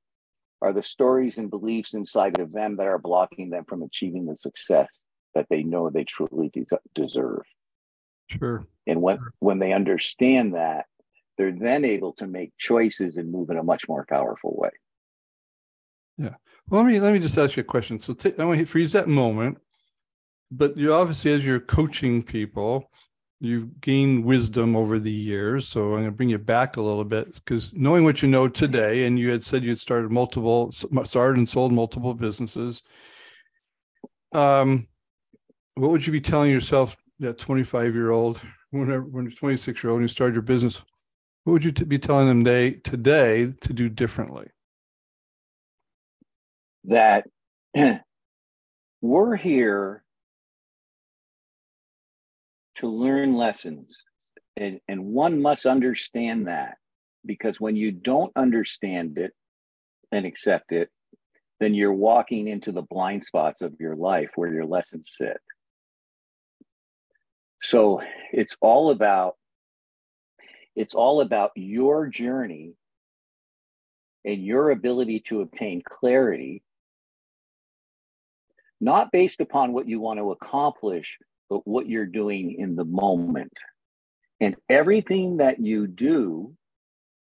are 0.60 0.72
the 0.72 0.82
stories 0.82 1.38
and 1.38 1.50
beliefs 1.50 1.94
inside 1.94 2.38
of 2.40 2.52
them 2.52 2.76
that 2.76 2.86
are 2.86 2.98
blocking 2.98 3.50
them 3.50 3.64
from 3.64 3.82
achieving 3.82 4.26
the 4.26 4.36
success 4.36 4.88
that 5.34 5.46
they 5.50 5.62
know 5.62 5.88
they 5.88 6.04
truly 6.04 6.50
de- 6.50 6.66
deserve. 6.94 7.42
Sure. 8.28 8.66
And 8.86 9.00
when 9.00 9.16
sure. 9.18 9.32
when 9.40 9.58
they 9.58 9.72
understand 9.72 10.54
that, 10.54 10.86
they're 11.38 11.52
then 11.52 11.84
able 11.84 12.12
to 12.14 12.26
make 12.26 12.52
choices 12.58 13.16
and 13.16 13.30
move 13.30 13.48
in 13.48 13.56
a 13.56 13.62
much 13.62 13.88
more 13.88 14.04
powerful 14.06 14.54
way. 14.56 14.70
Yeah. 16.18 16.34
Well, 16.68 16.82
let 16.82 16.92
me 16.92 17.00
let 17.00 17.12
me 17.12 17.20
just 17.20 17.38
ask 17.38 17.56
you 17.56 17.62
a 17.62 17.64
question. 17.64 18.00
So 18.00 18.12
t- 18.12 18.34
I 18.36 18.44
want 18.44 18.58
to 18.58 18.66
freeze 18.66 18.92
that 18.92 19.08
moment, 19.08 19.58
but 20.50 20.76
you 20.76 20.92
obviously, 20.92 21.32
as 21.32 21.46
you're 21.46 21.60
coaching 21.60 22.22
people, 22.24 22.90
you've 23.40 23.80
gained 23.80 24.24
wisdom 24.24 24.74
over 24.74 24.98
the 24.98 25.12
years. 25.12 25.68
So 25.68 25.84
I'm 25.84 26.00
going 26.00 26.04
to 26.06 26.10
bring 26.10 26.28
you 26.28 26.38
back 26.38 26.76
a 26.76 26.82
little 26.82 27.04
bit 27.04 27.32
because 27.34 27.72
knowing 27.72 28.02
what 28.02 28.20
you 28.20 28.28
know 28.28 28.48
today, 28.48 29.04
and 29.04 29.16
you 29.16 29.30
had 29.30 29.44
said 29.44 29.62
you 29.62 29.70
had 29.70 29.78
started 29.78 30.10
multiple, 30.10 30.72
started 31.04 31.38
and 31.38 31.48
sold 31.48 31.72
multiple 31.72 32.14
businesses. 32.14 32.82
Um, 34.32 34.88
what 35.76 35.92
would 35.92 36.04
you 36.04 36.12
be 36.12 36.20
telling 36.20 36.50
yourself 36.50 36.96
that 37.20 37.38
25 37.38 37.94
year 37.94 38.10
old, 38.10 38.40
whenever 38.70 39.02
when 39.02 39.24
you're 39.24 39.32
26 39.32 39.82
year 39.84 39.92
old, 39.92 40.00
and 40.00 40.04
you 40.04 40.08
started 40.08 40.34
your 40.34 40.42
business? 40.42 40.82
What 41.48 41.54
would 41.54 41.64
you 41.64 41.72
t- 41.72 41.84
be 41.86 41.98
telling 41.98 42.26
them 42.28 42.42
they 42.42 42.72
today 42.72 43.54
to 43.62 43.72
do 43.72 43.88
differently? 43.88 44.48
That 46.84 47.24
we're 49.00 49.34
here 49.34 50.04
to 52.74 52.88
learn 52.88 53.34
lessons. 53.34 54.02
And, 54.58 54.80
and 54.88 55.06
one 55.06 55.40
must 55.40 55.64
understand 55.64 56.48
that 56.48 56.76
because 57.24 57.58
when 57.58 57.76
you 57.76 57.92
don't 57.92 58.30
understand 58.36 59.16
it 59.16 59.32
and 60.12 60.26
accept 60.26 60.72
it, 60.72 60.90
then 61.60 61.72
you're 61.72 61.94
walking 61.94 62.48
into 62.48 62.72
the 62.72 62.82
blind 62.82 63.24
spots 63.24 63.62
of 63.62 63.72
your 63.80 63.96
life 63.96 64.28
where 64.34 64.52
your 64.52 64.66
lessons 64.66 65.06
sit. 65.16 65.40
So 67.62 68.02
it's 68.32 68.58
all 68.60 68.90
about 68.90 69.36
it's 70.78 70.94
all 70.94 71.20
about 71.20 71.50
your 71.54 72.06
journey 72.06 72.74
and 74.24 74.44
your 74.44 74.70
ability 74.70 75.20
to 75.20 75.40
obtain 75.40 75.82
clarity 75.82 76.62
not 78.80 79.10
based 79.10 79.40
upon 79.40 79.72
what 79.72 79.88
you 79.88 80.00
want 80.00 80.18
to 80.18 80.30
accomplish 80.30 81.18
but 81.48 81.66
what 81.66 81.88
you're 81.88 82.06
doing 82.06 82.56
in 82.58 82.76
the 82.76 82.84
moment. 82.84 83.52
And 84.40 84.56
everything 84.68 85.38
that 85.38 85.58
you 85.58 85.86
do, 85.86 86.54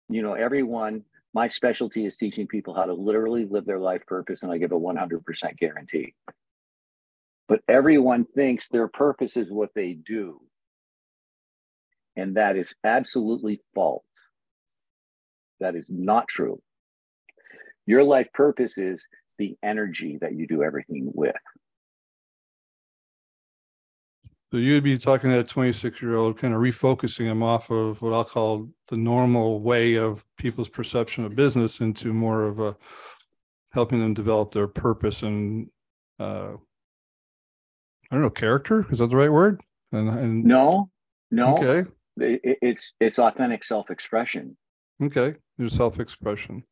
you 0.09 0.23
know, 0.23 0.33
everyone, 0.33 1.05
my 1.35 1.49
specialty 1.49 2.05
is 2.05 2.17
teaching 2.17 2.47
people 2.47 2.75
how 2.75 2.85
to 2.85 2.95
literally 2.95 3.47
live 3.47 3.65
their 3.65 3.79
life 3.79 4.05
purpose, 4.07 4.43
and 4.43 4.53
I 4.53 4.59
give 4.59 4.73
a 4.73 4.79
100% 4.79 5.57
guarantee. 5.57 6.15
But 7.47 7.61
everyone 7.69 8.25
thinks 8.25 8.69
their 8.69 8.89
purpose 8.89 9.37
is 9.37 9.51
what 9.51 9.71
they 9.75 9.95
do. 9.95 10.43
And 12.19 12.37
that 12.37 12.57
is 12.57 12.75
absolutely 12.83 13.61
false. 13.77 14.03
That 15.61 15.77
is 15.77 15.87
not 15.89 16.27
true. 16.29 16.61
Your 17.87 18.03
life 18.03 18.27
purpose 18.35 18.77
is 18.77 19.07
the 19.39 19.57
energy 19.63 20.19
that 20.21 20.35
you 20.35 20.49
do 20.49 20.65
everything 20.65 21.13
with. 21.15 21.37
So 24.51 24.57
you'd 24.57 24.83
be 24.83 24.99
talking 24.99 25.31
to 25.31 25.39
a 25.39 25.45
26 25.45 26.03
year 26.03 26.17
old, 26.17 26.39
kind 26.39 26.55
of 26.55 26.61
refocusing 26.61 27.27
them 27.27 27.43
off 27.43 27.71
of 27.71 28.03
what 28.03 28.13
I'll 28.13 28.25
call 28.25 28.69
the 28.89 28.97
normal 28.97 29.61
way 29.61 29.95
of 29.95 30.25
people's 30.37 30.69
perception 30.69 31.25
of 31.25 31.37
business 31.37 31.81
into 31.81 32.13
more 32.13 32.45
of 32.45 32.59
a 32.59 32.77
helping 33.73 34.01
them 34.01 34.15
develop 34.15 34.51
their 34.51 34.67
purpose 34.67 35.23
and 35.23 35.71
uh, 36.19 36.55
I 38.11 38.15
don't 38.15 38.23
know, 38.23 38.31
character. 38.31 38.87
Is 38.91 38.99
that 38.99 39.07
the 39.09 39.17
right 39.17 39.31
word? 39.31 39.61
And, 39.93 40.09
and 40.09 40.45
no, 40.45 40.91
no. 41.31 41.59
Okay. 41.59 41.89
It, 42.21 42.59
it's 42.63 42.93
it's 43.01 43.19
authentic 43.19 43.65
self 43.65 43.91
expression. 43.91 44.57
Okay, 45.03 45.37
your 45.57 45.69
self 45.69 46.01
expression. 46.01 46.65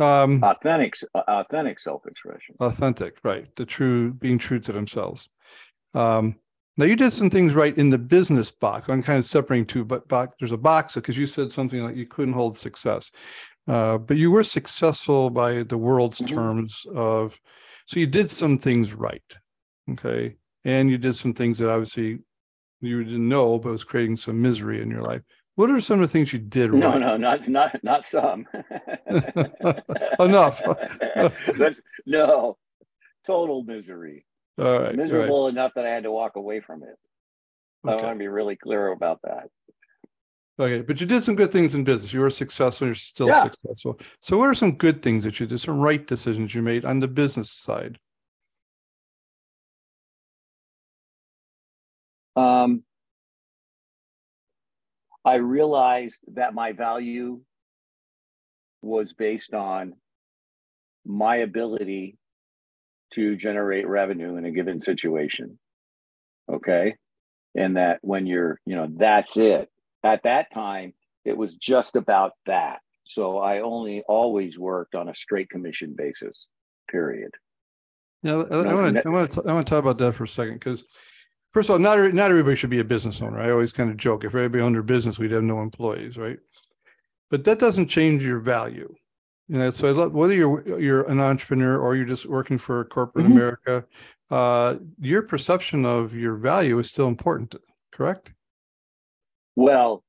Um, 0.00 0.42
authentic, 0.42 0.94
authentic 1.14 1.78
self 1.78 2.06
expression. 2.06 2.56
Authentic, 2.60 3.18
right? 3.22 3.54
The 3.56 3.66
true, 3.66 4.14
being 4.14 4.38
true 4.38 4.58
to 4.60 4.72
themselves. 4.72 5.28
Um, 5.94 6.36
now 6.76 6.86
you 6.86 6.96
did 6.96 7.12
some 7.12 7.28
things 7.28 7.54
right 7.54 7.76
in 7.76 7.90
the 7.90 7.98
business 7.98 8.50
box. 8.50 8.88
I'm 8.88 9.02
kind 9.02 9.18
of 9.18 9.24
separating 9.24 9.66
two, 9.66 9.84
but 9.84 10.08
box, 10.08 10.34
there's 10.38 10.52
a 10.52 10.56
box 10.56 10.94
because 10.94 11.18
you 11.18 11.26
said 11.26 11.52
something 11.52 11.82
like 11.82 11.96
you 11.96 12.06
couldn't 12.06 12.32
hold 12.32 12.56
success, 12.56 13.10
uh, 13.68 13.98
but 13.98 14.16
you 14.16 14.30
were 14.30 14.44
successful 14.44 15.28
by 15.28 15.62
the 15.64 15.76
world's 15.76 16.20
mm-hmm. 16.20 16.34
terms 16.34 16.86
of. 16.94 17.38
So 17.86 17.98
you 17.98 18.06
did 18.06 18.30
some 18.30 18.56
things 18.56 18.94
right, 18.94 19.36
okay, 19.90 20.36
and 20.64 20.88
you 20.88 20.96
did 20.96 21.16
some 21.16 21.34
things 21.34 21.58
that 21.58 21.70
obviously 21.70 22.20
you 22.80 23.04
didn't 23.04 23.28
know, 23.28 23.58
but 23.58 23.72
was 23.72 23.84
creating 23.84 24.16
some 24.16 24.40
misery 24.40 24.82
in 24.82 24.90
your 24.90 25.02
life. 25.02 25.22
What 25.56 25.70
are 25.70 25.80
some 25.80 26.00
of 26.00 26.08
the 26.08 26.12
things 26.12 26.32
you 26.32 26.38
did 26.38 26.70
wrong? 26.70 26.80
no, 26.80 26.90
right? 26.90 27.00
No, 27.00 27.16
not 27.16 27.48
not 27.48 27.84
not 27.84 28.04
some. 28.04 28.46
Enough. 30.18 30.62
That's 31.58 31.80
no 32.06 32.56
total 33.26 33.62
misery. 33.64 34.24
All 34.58 34.80
right. 34.80 34.94
Miserable 34.94 35.44
right. 35.44 35.52
enough 35.52 35.72
that 35.74 35.86
I 35.86 35.90
had 35.90 36.04
to 36.04 36.10
walk 36.10 36.36
away 36.36 36.60
from 36.60 36.82
it. 36.82 36.96
Okay. 37.86 38.02
I 38.02 38.06
want 38.06 38.16
to 38.16 38.18
be 38.18 38.28
really 38.28 38.56
clear 38.56 38.88
about 38.88 39.20
that. 39.22 39.48
Okay, 40.58 40.82
but 40.82 41.00
you 41.00 41.06
did 41.06 41.24
some 41.24 41.36
good 41.36 41.52
things 41.52 41.74
in 41.74 41.84
business. 41.84 42.12
You 42.12 42.20
were 42.20 42.28
successful. 42.28 42.88
You're 42.88 42.94
still 42.94 43.28
yeah. 43.28 43.44
successful. 43.44 43.98
So, 44.20 44.36
what 44.36 44.50
are 44.50 44.54
some 44.54 44.72
good 44.72 45.02
things 45.02 45.24
that 45.24 45.40
you 45.40 45.46
did? 45.46 45.58
Some 45.58 45.78
right 45.78 46.06
decisions 46.06 46.54
you 46.54 46.60
made 46.60 46.84
on 46.84 47.00
the 47.00 47.08
business 47.08 47.50
side? 47.50 47.98
Um, 52.36 52.82
I 55.24 55.36
realized 55.36 56.20
that 56.34 56.54
my 56.54 56.72
value 56.72 57.40
was 58.82 59.12
based 59.12 59.54
on 59.54 59.94
my 61.04 61.36
ability 61.36 62.16
to 63.14 63.36
generate 63.36 63.86
revenue 63.86 64.36
in 64.36 64.44
a 64.44 64.50
given 64.50 64.82
situation. 64.82 65.58
Okay. 66.50 66.94
And 67.54 67.76
that 67.76 67.98
when 68.02 68.26
you're, 68.26 68.60
you 68.64 68.76
know, 68.76 68.88
that's 68.90 69.36
it. 69.36 69.68
At 70.04 70.22
that 70.22 70.46
time, 70.54 70.94
it 71.24 71.36
was 71.36 71.54
just 71.54 71.96
about 71.96 72.32
that. 72.46 72.80
So 73.04 73.38
I 73.38 73.60
only 73.60 74.02
always 74.08 74.56
worked 74.58 74.94
on 74.94 75.08
a 75.08 75.14
straight 75.14 75.50
commission 75.50 75.94
basis, 75.96 76.46
period. 76.88 77.32
Now, 78.22 78.44
I 78.44 78.74
want 78.74 78.96
to 78.96 79.02
I 79.04 79.10
want 79.10 79.30
to 79.32 79.42
I 79.46 79.52
want 79.52 79.66
to 79.66 79.70
talk 79.70 79.82
about 79.82 79.98
that 79.98 80.14
for 80.14 80.24
a 80.24 80.28
second 80.28 80.54
because 80.54 80.84
first 81.52 81.68
of 81.68 81.74
all, 81.74 81.78
not 81.78 82.12
not 82.14 82.30
everybody 82.30 82.56
should 82.56 82.70
be 82.70 82.80
a 82.80 82.84
business 82.84 83.22
owner. 83.22 83.40
I 83.40 83.50
always 83.50 83.72
kind 83.72 83.90
of 83.90 83.96
joke 83.96 84.24
if 84.24 84.34
everybody 84.34 84.62
owned 84.62 84.74
their 84.74 84.82
business, 84.82 85.18
we'd 85.18 85.32
have 85.32 85.42
no 85.42 85.60
employees, 85.60 86.16
right? 86.16 86.38
But 87.30 87.44
that 87.44 87.58
doesn't 87.58 87.88
change 87.88 88.22
your 88.22 88.38
value. 88.38 88.94
You 89.48 89.58
know, 89.58 89.70
so 89.70 89.88
I 89.88 89.90
love, 89.90 90.14
whether 90.14 90.32
you're 90.32 90.80
you're 90.80 91.02
an 91.02 91.20
entrepreneur 91.20 91.76
or 91.76 91.96
you're 91.96 92.04
just 92.04 92.26
working 92.26 92.58
for 92.58 92.84
corporate 92.84 93.24
mm-hmm. 93.24 93.36
America, 93.36 93.84
uh, 94.30 94.76
your 95.00 95.22
perception 95.22 95.84
of 95.84 96.14
your 96.14 96.34
value 96.34 96.78
is 96.78 96.88
still 96.88 97.08
important, 97.08 97.56
correct? 97.92 98.32
Well, 99.56 100.04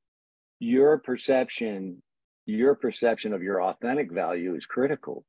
your 0.60 1.00
perception, 1.00 2.04
your 2.46 2.76
perception 2.76 3.34
of 3.34 3.42
your 3.42 3.64
authentic 3.64 4.12
value 4.12 4.56
is 4.56 4.68
critical 4.68 5.26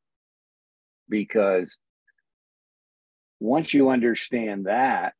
because 1.08 1.74
once 3.40 3.72
you 3.72 3.88
understand 3.88 4.66
that, 4.66 5.14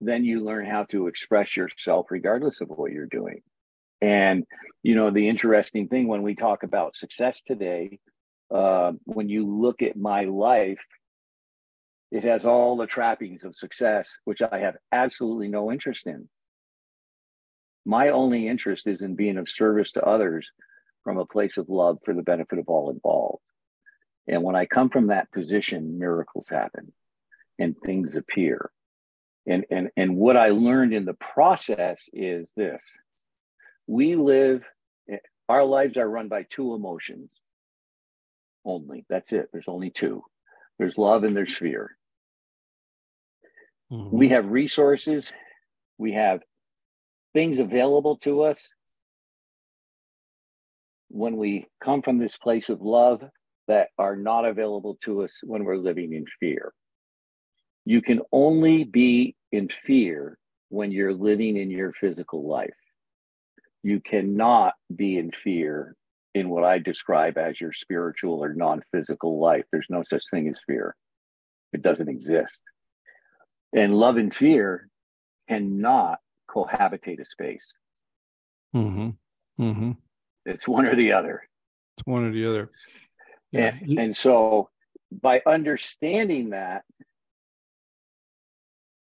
then 0.00 0.24
you 0.24 0.44
learn 0.44 0.66
how 0.66 0.84
to 0.84 1.06
express 1.06 1.56
yourself 1.56 2.06
regardless 2.10 2.60
of 2.60 2.68
what 2.68 2.92
you're 2.92 3.06
doing. 3.06 3.42
And, 4.00 4.44
you 4.82 4.94
know, 4.94 5.10
the 5.10 5.28
interesting 5.28 5.88
thing 5.88 6.06
when 6.06 6.22
we 6.22 6.34
talk 6.34 6.62
about 6.62 6.96
success 6.96 7.40
today, 7.46 7.98
uh, 8.54 8.92
when 9.04 9.28
you 9.28 9.46
look 9.46 9.82
at 9.82 9.96
my 9.96 10.24
life, 10.24 10.84
it 12.12 12.24
has 12.24 12.44
all 12.44 12.76
the 12.76 12.86
trappings 12.86 13.44
of 13.44 13.56
success, 13.56 14.18
which 14.24 14.42
I 14.42 14.58
have 14.60 14.76
absolutely 14.92 15.48
no 15.48 15.72
interest 15.72 16.06
in. 16.06 16.28
My 17.84 18.10
only 18.10 18.48
interest 18.48 18.86
is 18.86 19.02
in 19.02 19.16
being 19.16 19.38
of 19.38 19.48
service 19.48 19.92
to 19.92 20.04
others 20.04 20.50
from 21.02 21.18
a 21.18 21.26
place 21.26 21.56
of 21.56 21.68
love 21.68 21.98
for 22.04 22.14
the 22.14 22.22
benefit 22.22 22.58
of 22.58 22.68
all 22.68 22.90
involved. 22.90 23.42
And 24.28 24.42
when 24.42 24.56
I 24.56 24.66
come 24.66 24.90
from 24.90 25.08
that 25.08 25.30
position, 25.32 25.98
miracles 25.98 26.48
happen 26.48 26.92
and 27.58 27.76
things 27.84 28.16
appear. 28.16 28.70
And, 29.46 29.64
and, 29.70 29.90
and 29.96 30.16
what 30.16 30.36
I 30.36 30.48
learned 30.48 30.92
in 30.92 31.04
the 31.04 31.14
process 31.14 32.02
is 32.12 32.50
this 32.56 32.84
we 33.86 34.16
live, 34.16 34.64
our 35.48 35.64
lives 35.64 35.96
are 35.96 36.08
run 36.08 36.28
by 36.28 36.44
two 36.50 36.74
emotions 36.74 37.30
only. 38.64 39.04
That's 39.08 39.32
it. 39.32 39.48
There's 39.52 39.68
only 39.68 39.90
two 39.90 40.24
there's 40.78 40.98
love 40.98 41.24
and 41.24 41.36
there's 41.36 41.56
fear. 41.56 41.96
Mm-hmm. 43.92 44.16
We 44.16 44.28
have 44.30 44.46
resources, 44.46 45.32
we 45.98 46.12
have 46.12 46.40
things 47.32 47.58
available 47.58 48.16
to 48.18 48.42
us 48.42 48.68
when 51.08 51.36
we 51.36 51.66
come 51.82 52.02
from 52.02 52.18
this 52.18 52.36
place 52.36 52.68
of 52.68 52.82
love 52.82 53.22
that 53.68 53.88
are 53.98 54.16
not 54.16 54.44
available 54.44 54.98
to 55.02 55.22
us 55.22 55.38
when 55.42 55.64
we're 55.64 55.76
living 55.76 56.12
in 56.12 56.24
fear. 56.40 56.72
You 57.86 58.02
can 58.02 58.20
only 58.32 58.84
be 58.84 59.36
in 59.52 59.70
fear 59.86 60.36
when 60.68 60.90
you're 60.90 61.14
living 61.14 61.56
in 61.56 61.70
your 61.70 61.92
physical 61.92 62.46
life. 62.46 62.74
You 63.84 64.00
cannot 64.00 64.74
be 64.94 65.16
in 65.16 65.30
fear 65.30 65.94
in 66.34 66.48
what 66.50 66.64
I 66.64 66.78
describe 66.78 67.38
as 67.38 67.60
your 67.60 67.72
spiritual 67.72 68.42
or 68.44 68.52
non 68.52 68.82
physical 68.92 69.40
life. 69.40 69.64
There's 69.70 69.86
no 69.88 70.02
such 70.02 70.24
thing 70.30 70.48
as 70.48 70.58
fear, 70.66 70.96
it 71.72 71.80
doesn't 71.80 72.08
exist. 72.08 72.58
And 73.72 73.94
love 73.94 74.16
and 74.16 74.34
fear 74.34 74.88
cannot 75.48 76.18
cohabitate 76.50 77.20
a 77.20 77.24
space. 77.24 77.72
Mm-hmm. 78.74 79.62
Mm-hmm. 79.62 79.92
It's 80.44 80.66
one 80.66 80.86
or 80.86 80.96
the 80.96 81.12
other. 81.12 81.48
It's 81.96 82.06
one 82.06 82.26
or 82.26 82.32
the 82.32 82.46
other. 82.46 82.70
Yeah. 83.52 83.74
And, 83.80 83.98
and 83.98 84.16
so 84.16 84.70
by 85.10 85.40
understanding 85.46 86.50
that, 86.50 86.82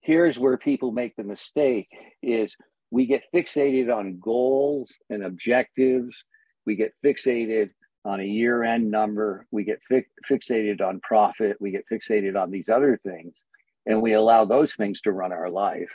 here's 0.01 0.39
where 0.39 0.57
people 0.57 0.91
make 0.91 1.15
the 1.15 1.23
mistake 1.23 1.87
is 2.21 2.55
we 2.89 3.05
get 3.05 3.23
fixated 3.33 3.95
on 3.95 4.19
goals 4.19 4.97
and 5.09 5.23
objectives. 5.23 6.23
We 6.65 6.75
get 6.75 6.93
fixated 7.05 7.69
on 8.03 8.19
a 8.19 8.25
year 8.25 8.63
end 8.63 8.89
number. 8.89 9.45
We 9.51 9.63
get 9.63 9.79
fi- 9.87 10.05
fixated 10.29 10.81
on 10.81 10.99
profit. 11.01 11.57
We 11.59 11.71
get 11.71 11.85
fixated 11.91 12.39
on 12.39 12.51
these 12.51 12.67
other 12.67 12.99
things 13.03 13.43
and 13.85 14.01
we 14.01 14.13
allow 14.13 14.45
those 14.45 14.75
things 14.75 15.01
to 15.01 15.11
run 15.11 15.31
our 15.31 15.49
life. 15.49 15.91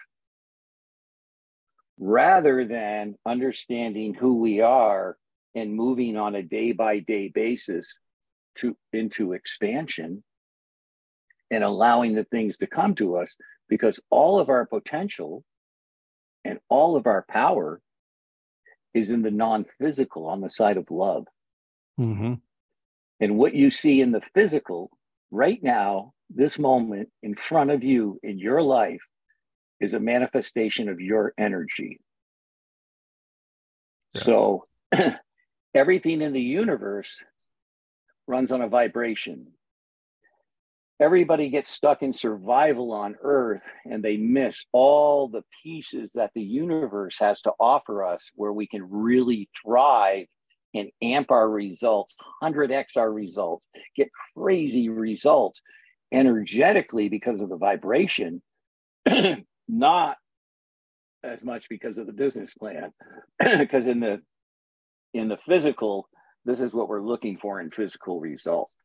Rather 1.98 2.64
than 2.64 3.14
understanding 3.24 4.14
who 4.14 4.40
we 4.40 4.60
are 4.60 5.16
and 5.54 5.74
moving 5.74 6.16
on 6.16 6.34
a 6.34 6.42
day 6.42 6.72
by 6.72 6.98
day 7.00 7.28
basis 7.28 7.98
to 8.56 8.76
into 8.92 9.32
expansion 9.32 10.22
and 11.50 11.62
allowing 11.62 12.14
the 12.14 12.24
things 12.24 12.58
to 12.58 12.66
come 12.66 12.94
to 12.96 13.16
us 13.16 13.36
because 13.68 14.00
all 14.10 14.38
of 14.38 14.48
our 14.48 14.66
potential 14.66 15.44
and 16.44 16.58
all 16.68 16.96
of 16.96 17.06
our 17.06 17.24
power 17.28 17.80
is 18.94 19.10
in 19.10 19.22
the 19.22 19.30
non-physical 19.30 20.26
on 20.26 20.40
the 20.40 20.50
side 20.50 20.76
of 20.76 20.90
love 20.90 21.26
mm-hmm. 21.98 22.34
and 23.20 23.38
what 23.38 23.54
you 23.54 23.70
see 23.70 24.00
in 24.00 24.12
the 24.12 24.22
physical 24.34 24.90
right 25.30 25.62
now 25.62 26.12
this 26.30 26.58
moment 26.58 27.08
in 27.22 27.34
front 27.34 27.70
of 27.70 27.84
you 27.84 28.18
in 28.22 28.38
your 28.38 28.62
life 28.62 29.02
is 29.80 29.92
a 29.92 30.00
manifestation 30.00 30.88
of 30.88 31.00
your 31.00 31.32
energy 31.36 32.00
yeah. 34.14 34.22
so 34.22 34.64
everything 35.74 36.22
in 36.22 36.32
the 36.32 36.40
universe 36.40 37.20
runs 38.26 38.50
on 38.50 38.62
a 38.62 38.68
vibration 38.68 39.48
everybody 41.00 41.50
gets 41.50 41.68
stuck 41.68 42.02
in 42.02 42.12
survival 42.12 42.92
on 42.92 43.16
earth 43.22 43.62
and 43.84 44.02
they 44.02 44.16
miss 44.16 44.64
all 44.72 45.28
the 45.28 45.42
pieces 45.62 46.10
that 46.14 46.30
the 46.34 46.42
universe 46.42 47.16
has 47.18 47.40
to 47.42 47.52
offer 47.60 48.04
us 48.04 48.22
where 48.34 48.52
we 48.52 48.66
can 48.66 48.82
really 48.90 49.48
thrive 49.62 50.26
and 50.74 50.90
amp 51.02 51.30
our 51.30 51.48
results 51.48 52.14
100x 52.42 52.96
our 52.96 53.12
results 53.12 53.66
get 53.94 54.08
crazy 54.34 54.88
results 54.88 55.60
energetically 56.12 57.08
because 57.08 57.40
of 57.40 57.48
the 57.48 57.56
vibration 57.56 58.42
not 59.68 60.16
as 61.22 61.42
much 61.42 61.68
because 61.68 61.98
of 61.98 62.06
the 62.06 62.12
business 62.12 62.52
plan 62.54 62.92
because 63.58 63.86
in 63.86 64.00
the 64.00 64.20
in 65.12 65.28
the 65.28 65.38
physical 65.46 66.08
this 66.44 66.60
is 66.60 66.72
what 66.72 66.88
we're 66.88 67.02
looking 67.02 67.36
for 67.36 67.60
in 67.60 67.70
physical 67.70 68.20
results 68.20 68.76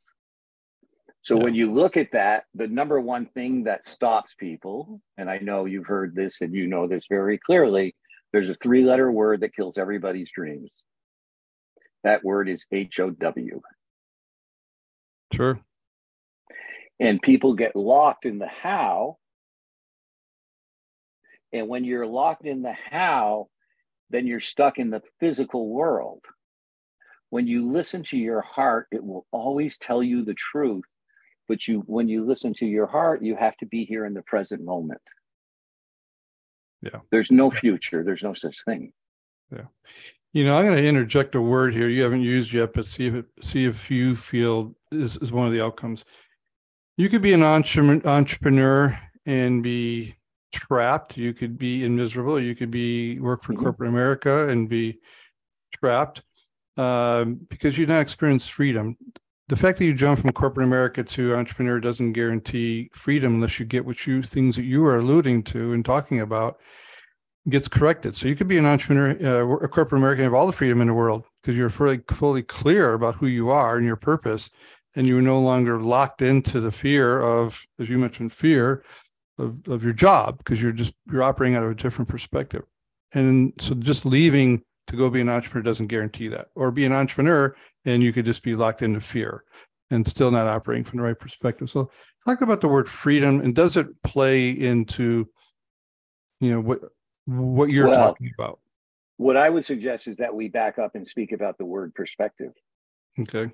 so 1.22 1.36
yeah. 1.38 1.44
when 1.44 1.56
you 1.56 1.72
look 1.72 1.98
at 1.98 2.12
that, 2.14 2.46
the 2.56 2.68
number 2.68 3.00
one 3.00 3.28
thing 3.28 3.64
that 3.66 3.86
stops 3.86 4.34
people, 4.34 5.02
and 5.18 5.30
I 5.30 5.38
know 5.38 5.66
you've 5.66 5.86
heard 5.86 6.16
this 6.16 6.42
and 6.42 6.54
you 6.54 6.68
know 6.68 6.88
this 6.88 7.06
very 7.10 7.38
clearly, 7.38 7.96
there's 8.34 8.50
a 8.50 8.56
three 8.56 8.84
letter 8.84 9.12
word 9.12 9.42
that 9.42 9.56
kills 9.56 9.78
everybody's 9.78 10.32
dreams. 10.32 10.74
That 12.04 12.24
word 12.24 12.50
is 12.50 12.66
H 12.72 13.00
O 13.00 13.12
W. 13.12 13.62
Sure. 15.34 15.60
And 17.00 17.22
people 17.22 17.54
get 17.54 17.76
locked 17.76 18.26
in 18.26 18.40
the 18.40 18.48
how. 18.48 19.18
And 21.54 21.68
when 21.68 21.84
you're 21.84 22.08
locked 22.08 22.46
in 22.46 22.62
the 22.62 22.74
how, 22.74 23.50
then 24.10 24.26
you're 24.26 24.40
stuck 24.40 24.80
in 24.80 24.90
the 24.90 25.02
physical 25.20 25.70
world. 25.70 26.22
When 27.30 27.48
you 27.48 27.72
listen 27.72 28.04
to 28.06 28.18
your 28.18 28.42
heart, 28.42 28.88
it 28.92 29.04
will 29.04 29.26
always 29.32 29.78
tell 29.78 30.02
you 30.02 30.24
the 30.26 30.34
truth 30.34 30.84
but 31.52 31.68
you 31.68 31.84
when 31.86 32.08
you 32.08 32.26
listen 32.26 32.54
to 32.54 32.66
your 32.66 32.88
heart 32.88 33.22
you 33.22 33.36
have 33.36 33.58
to 33.58 33.66
be 33.66 33.84
here 33.84 34.06
in 34.06 34.14
the 34.14 34.22
present 34.24 34.64
moment 34.64 35.02
yeah 36.82 37.00
there's 37.12 37.30
no 37.30 37.52
future 37.52 38.04
there's 38.06 38.24
no 38.24 38.34
such 38.34 38.64
thing 38.64 38.94
yeah 39.52 39.68
You 40.34 40.46
know, 40.46 40.58
I'm 40.58 40.66
going 40.66 40.78
to 40.78 40.88
interject 40.88 41.36
a 41.36 41.42
word 41.42 41.74
here 41.74 41.90
you 41.90 42.04
haven't 42.04 42.22
used 42.22 42.54
yet, 42.54 42.72
but 42.74 42.86
see 42.86 43.08
if 43.08 43.16
it, 43.16 43.26
see 43.42 43.66
if 43.66 43.92
you 43.92 44.16
feel 44.16 44.74
is, 44.92 45.18
is 45.18 45.32
one 45.32 45.46
of 45.46 45.52
the 45.52 45.62
outcomes. 45.62 46.06
You 46.96 47.10
could 47.10 47.22
be 47.22 47.34
an 47.34 47.44
entrepreneur 47.44 48.98
and 49.26 49.62
be 49.62 50.16
trapped. 50.54 51.18
You 51.18 51.34
could 51.34 51.58
be 51.58 51.88
miserable. 51.90 52.42
You 52.42 52.56
could 52.56 52.72
be 52.72 53.20
work 53.20 53.44
for 53.44 53.52
mm-hmm. 53.54 53.64
corporate 53.64 53.90
America 53.90 54.48
and 54.48 54.70
be 54.70 55.00
trapped 55.74 56.22
um, 56.78 57.42
because 57.50 57.78
you 57.78 57.86
not 57.86 58.00
experience 58.00 58.48
freedom. 58.48 58.96
The 59.52 59.58
fact 59.58 59.80
that 59.80 59.86
you 59.86 59.94
jump 59.94 60.18
from 60.18 60.32
corporate 60.32 60.66
America 60.66 61.04
to 61.04 61.36
entrepreneur 61.36 61.82
doesn't 61.82 62.14
guarantee 62.14 62.90
freedom 62.94 63.34
unless 63.36 63.60
you 63.60 63.66
get 63.66 63.86
what 63.86 64.08
you 64.08 64.24
things 64.24 64.56
that 64.56 64.64
you 64.64 64.86
are 64.86 65.00
alluding 65.00 65.44
to 65.44 65.74
and 65.74 65.84
talking 65.84 66.22
about 66.22 66.58
gets 67.50 67.68
corrected. 67.68 68.16
So 68.16 68.30
you 68.30 68.36
could 68.38 68.48
be 68.48 68.58
an 68.58 68.66
entrepreneur, 68.66 69.10
uh, 69.22 69.46
a 69.58 69.68
corporate 69.68 70.00
American, 70.00 70.24
have 70.24 70.34
all 70.34 70.46
the 70.46 70.54
freedom 70.54 70.80
in 70.80 70.88
the 70.88 70.94
world 70.94 71.26
because 71.42 71.58
you're 71.58 71.68
fully 71.68 72.00
fully 72.10 72.44
clear 72.44 72.94
about 72.94 73.16
who 73.16 73.28
you 73.28 73.50
are 73.50 73.76
and 73.76 73.86
your 73.86 73.98
purpose, 73.98 74.50
and 74.96 75.06
you're 75.06 75.22
no 75.22 75.42
longer 75.42 75.82
locked 75.82 76.22
into 76.22 76.62
the 76.62 76.72
fear 76.72 77.20
of, 77.20 77.62
as 77.78 77.90
you 77.90 77.98
mentioned, 77.98 78.32
fear 78.32 78.86
of, 79.38 79.68
of 79.68 79.84
your 79.84 79.92
job 79.92 80.38
because 80.38 80.64
you're 80.64 80.72
just 80.72 80.94
you're 81.12 81.24
operating 81.24 81.58
out 81.58 81.64
of 81.66 81.72
a 81.72 81.76
different 81.76 82.08
perspective. 82.08 82.64
And 83.14 83.52
so 83.60 83.76
just 83.76 84.06
leaving 84.06 84.64
to 84.92 84.98
go 84.98 85.10
be 85.10 85.22
an 85.22 85.30
entrepreneur 85.30 85.64
doesn't 85.64 85.88
guarantee 85.88 86.28
that. 86.28 86.50
Or 86.56 86.72
be 86.72 86.86
an 86.86 86.92
entrepreneur 86.92 87.56
and 87.86 88.04
you 88.04 88.14
could 88.14 88.26
just 88.26 88.44
be 88.44 88.56
locked 88.56 88.82
into 88.82 89.00
fear 89.00 89.44
and 89.90 90.08
still 90.08 90.32
not 90.32 90.48
operating 90.48 90.84
from 90.84 90.98
the 90.98 91.04
right 91.04 91.20
perspective. 91.20 91.70
So 91.70 91.90
talk 92.26 92.42
about 92.42 92.62
the 92.62 92.68
word 92.68 92.88
freedom 92.88 93.40
and 93.40 93.56
does 93.56 93.78
it 93.78 93.88
play 94.04 94.52
into 94.52 95.28
you 96.40 96.52
know 96.52 96.62
what 96.62 96.80
what 97.26 97.70
you're 97.70 97.88
well, 97.88 97.96
talking 97.96 98.32
about? 98.38 98.60
What 99.18 99.38
I 99.38 99.50
would 99.50 99.66
suggest 99.66 100.08
is 100.08 100.18
that 100.18 100.34
we 100.34 100.48
back 100.48 100.80
up 100.80 100.96
and 100.96 101.08
speak 101.08 101.32
about 101.32 101.58
the 101.58 101.66
word 101.66 101.94
perspective. 101.96 102.52
Okay. 103.20 103.52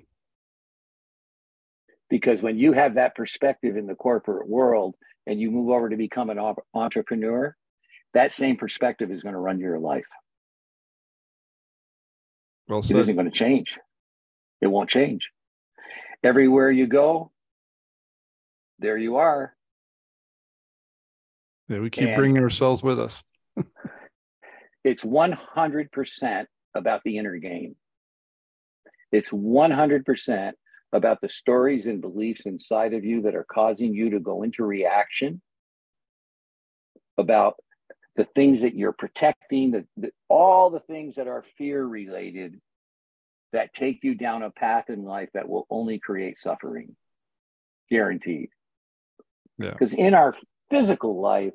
Because 2.10 2.40
when 2.40 2.58
you 2.58 2.72
have 2.72 2.94
that 2.94 3.14
perspective 3.14 3.76
in 3.76 3.86
the 3.86 3.94
corporate 3.94 4.48
world, 4.48 4.94
and 5.28 5.38
you 5.38 5.50
move 5.50 5.68
over 5.68 5.90
to 5.90 5.96
become 5.96 6.30
an 6.30 6.54
entrepreneur, 6.72 7.54
that 8.14 8.32
same 8.32 8.56
perspective 8.56 9.12
is 9.12 9.22
going 9.22 9.34
to 9.34 9.38
run 9.38 9.60
your 9.60 9.78
life. 9.78 10.06
Well 12.68 12.82
said. 12.82 12.96
It 12.96 13.00
isn't 13.00 13.14
going 13.14 13.30
to 13.30 13.36
change. 13.36 13.76
It 14.60 14.66
won't 14.66 14.90
change. 14.90 15.30
Everywhere 16.22 16.70
you 16.70 16.86
go, 16.86 17.30
there 18.78 18.98
you 18.98 19.16
are. 19.16 19.54
Yeah, 21.68 21.80
we 21.80 21.90
keep 21.90 22.08
and 22.08 22.16
bringing 22.16 22.42
ourselves 22.42 22.82
with 22.82 22.98
us. 22.98 23.22
it's 24.84 25.04
100% 25.04 26.46
about 26.74 27.00
the 27.04 27.18
inner 27.18 27.36
game. 27.36 27.76
It's 29.12 29.30
100% 29.30 30.52
about 30.92 31.20
the 31.20 31.28
stories 31.28 31.86
and 31.86 32.00
beliefs 32.00 32.42
inside 32.46 32.94
of 32.94 33.04
you 33.04 33.22
that 33.22 33.34
are 33.34 33.46
causing 33.50 33.94
you 33.94 34.10
to 34.10 34.20
go 34.20 34.42
into 34.42 34.64
reaction, 34.64 35.40
about 37.18 37.56
the 38.18 38.26
things 38.34 38.62
that 38.62 38.74
you're 38.74 38.92
protecting, 38.92 39.70
the, 39.70 39.86
the, 39.96 40.10
all 40.28 40.70
the 40.70 40.80
things 40.80 41.14
that 41.14 41.28
are 41.28 41.44
fear 41.56 41.82
related 41.86 42.60
that 43.52 43.72
take 43.72 44.02
you 44.02 44.16
down 44.16 44.42
a 44.42 44.50
path 44.50 44.90
in 44.90 45.04
life 45.04 45.28
that 45.34 45.48
will 45.48 45.68
only 45.70 46.00
create 46.00 46.36
suffering, 46.36 46.96
guaranteed. 47.88 48.50
Because 49.56 49.94
yeah. 49.94 50.06
in 50.06 50.14
our 50.14 50.34
physical 50.68 51.20
life, 51.20 51.54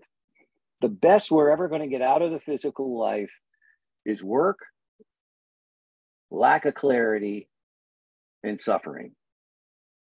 the 0.80 0.88
best 0.88 1.30
we're 1.30 1.50
ever 1.50 1.68
going 1.68 1.82
to 1.82 1.88
get 1.88 2.02
out 2.02 2.22
of 2.22 2.32
the 2.32 2.40
physical 2.40 2.98
life 2.98 3.32
is 4.06 4.24
work, 4.24 4.60
lack 6.32 6.64
of 6.64 6.76
clarity, 6.76 7.50
and 8.42 8.60
suffering. 8.60 9.12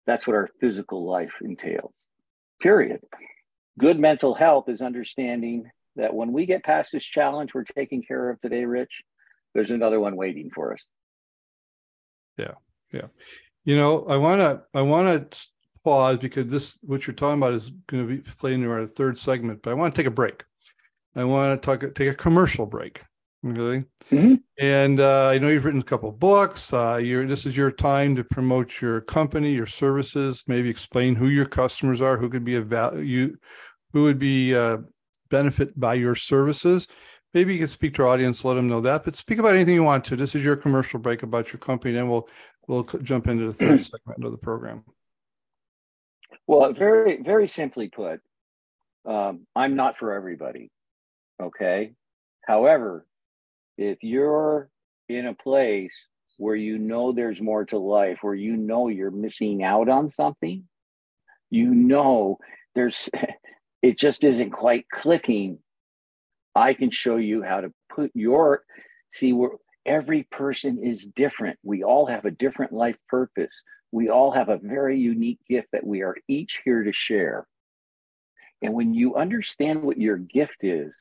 That's 0.06 0.28
what 0.28 0.36
our 0.36 0.50
physical 0.62 1.04
life 1.04 1.34
entails, 1.42 1.96
period. 2.62 3.00
Good 3.80 4.00
mental 4.00 4.36
health 4.36 4.70
is 4.70 4.84
understanding 4.84 5.72
that 5.96 6.14
when 6.14 6.32
we 6.32 6.46
get 6.46 6.64
past 6.64 6.92
this 6.92 7.04
challenge 7.04 7.54
we're 7.54 7.64
taking 7.64 8.02
care 8.04 8.30
of 8.30 8.42
today, 8.42 8.66
Rich, 8.66 9.04
there's 9.54 9.72
another 9.72 10.00
one 10.00 10.16
waiting 10.16 10.50
for 10.54 10.74
us. 10.74 10.86
Yeah. 12.38 12.54
Yeah. 12.92 13.08
You 13.66 13.76
know, 13.76 14.06
I 14.06 14.18
want 14.18 14.42
to, 14.42 14.62
I 14.74 14.82
want 14.82 15.32
to 15.32 15.48
pause 15.84 16.18
because 16.18 16.48
this, 16.48 16.78
what 16.82 17.06
you're 17.08 17.16
talking 17.16 17.40
about 17.40 17.54
is 17.54 17.72
going 17.88 18.08
to 18.08 18.18
be 18.18 18.22
playing 18.38 18.62
into 18.62 18.72
our 18.72 18.88
third 18.88 19.18
segment, 19.18 19.62
but 19.62 19.72
I 19.72 19.74
want 19.74 19.94
to 19.94 20.00
take 20.00 20.08
a 20.08 20.12
break. 20.12 20.44
I 21.16 21.24
want 21.24 21.62
to 21.62 21.66
talk, 21.66 21.94
take 21.96 22.10
a 22.10 22.16
commercial 22.16 22.66
break. 22.66 23.02
Okay. 23.46 23.86
Mm-hmm. 24.10 24.36
And 24.60 25.00
uh, 25.00 25.28
I 25.28 25.38
know 25.38 25.50
you've 25.50 25.66
written 25.66 25.82
a 25.82 25.84
couple 25.84 26.10
of 26.10 26.18
books. 26.18 26.72
Uh, 26.72 26.98
this 26.98 27.46
is 27.46 27.58
your 27.58 27.72
time 27.72 28.16
to 28.16 28.24
promote 28.24 28.82
your 28.82 29.02
company, 29.02 29.54
your 29.54 29.66
services, 29.66 30.44
maybe 30.48 30.70
explain 30.70 31.16
who 31.16 31.28
your 31.28 31.46
customers 31.46 32.02
are, 32.02 32.18
who 32.18 32.30
could 32.30 32.46
be 32.46 32.56
a 32.56 32.62
value, 32.62 33.36
who 33.92 34.04
would 34.04 34.18
be 34.18 34.56
uh, 34.56 34.78
benefit 35.34 35.78
by 35.80 35.96
your 35.96 36.14
services. 36.14 36.88
Maybe 37.34 37.54
you 37.54 37.60
can 37.60 37.68
speak 37.68 37.96
to 37.96 38.04
our 38.04 38.10
audience, 38.10 38.46
let 38.46 38.54
them 38.54 38.68
know 38.68 38.82
that. 38.82 39.04
But 39.04 39.16
speak 39.16 39.40
about 39.40 39.56
anything 39.56 39.74
you 39.74 39.84
want 39.84 40.06
to. 40.06 40.16
This 40.16 40.36
is 40.36 40.46
your 40.46 40.56
commercial 40.56 41.00
break 41.00 41.24
about 41.24 41.52
your 41.52 41.60
company, 41.60 41.98
and 41.98 42.08
we'll 42.08 42.30
we'll 42.68 42.84
jump 42.84 43.28
into 43.28 43.46
the 43.46 43.52
third 43.52 43.82
segment 43.92 44.24
of 44.24 44.32
the 44.32 44.38
program. 44.38 44.84
Well, 46.46 46.72
very 46.74 47.24
very 47.24 47.48
simply 47.48 47.90
put, 47.90 48.20
um, 49.08 49.48
I'm 49.56 49.76
not 49.76 49.98
for 49.98 50.14
everybody. 50.14 50.70
Okay. 51.42 51.94
However, 52.46 53.08
if 53.78 53.98
you're 54.04 54.70
in 55.10 55.26
a 55.26 55.34
place 55.34 56.06
where 56.38 56.56
you 56.56 56.78
know 56.78 57.12
there's 57.12 57.42
more 57.42 57.66
to 57.66 57.80
life, 57.80 58.20
where 58.22 58.36
you 58.36 58.56
know 58.56 58.88
you're 58.88 59.12
missing 59.12 59.64
out 59.64 59.90
on 59.90 60.12
something, 60.12 60.64
you 61.50 61.74
know 61.74 62.38
there's, 62.76 63.10
it 63.84 64.00
just 64.00 64.24
isn't 64.24 64.50
quite 64.50 64.90
clicking. 64.90 65.60
I 66.56 66.74
can 66.74 66.90
show 66.90 67.18
you 67.18 67.44
how 67.44 67.62
to 67.62 67.72
put 67.90 68.12
your, 68.16 68.64
see, 69.12 69.34
where 69.34 69.52
every 69.86 70.24
person 70.24 70.84
is 70.84 71.06
different. 71.06 71.60
We 71.62 71.84
all 71.84 72.08
have 72.08 72.26
a 72.26 72.32
different 72.32 72.74
life 72.74 72.98
purpose. 73.10 73.54
We 73.92 74.10
all 74.10 74.32
have 74.32 74.50
a 74.50 74.58
very 74.58 75.00
unique 75.00 75.40
gift 75.48 75.68
that 75.74 75.86
we 75.86 76.02
are 76.02 76.16
each 76.28 76.62
here 76.66 76.84
to 76.84 76.94
share. 76.94 77.46
And 78.64 78.74
when 78.74 78.96
you 78.96 79.16
understand 79.16 79.84
what 79.84 80.00
your 80.00 80.18
gift 80.18 80.64
is, 80.64 80.94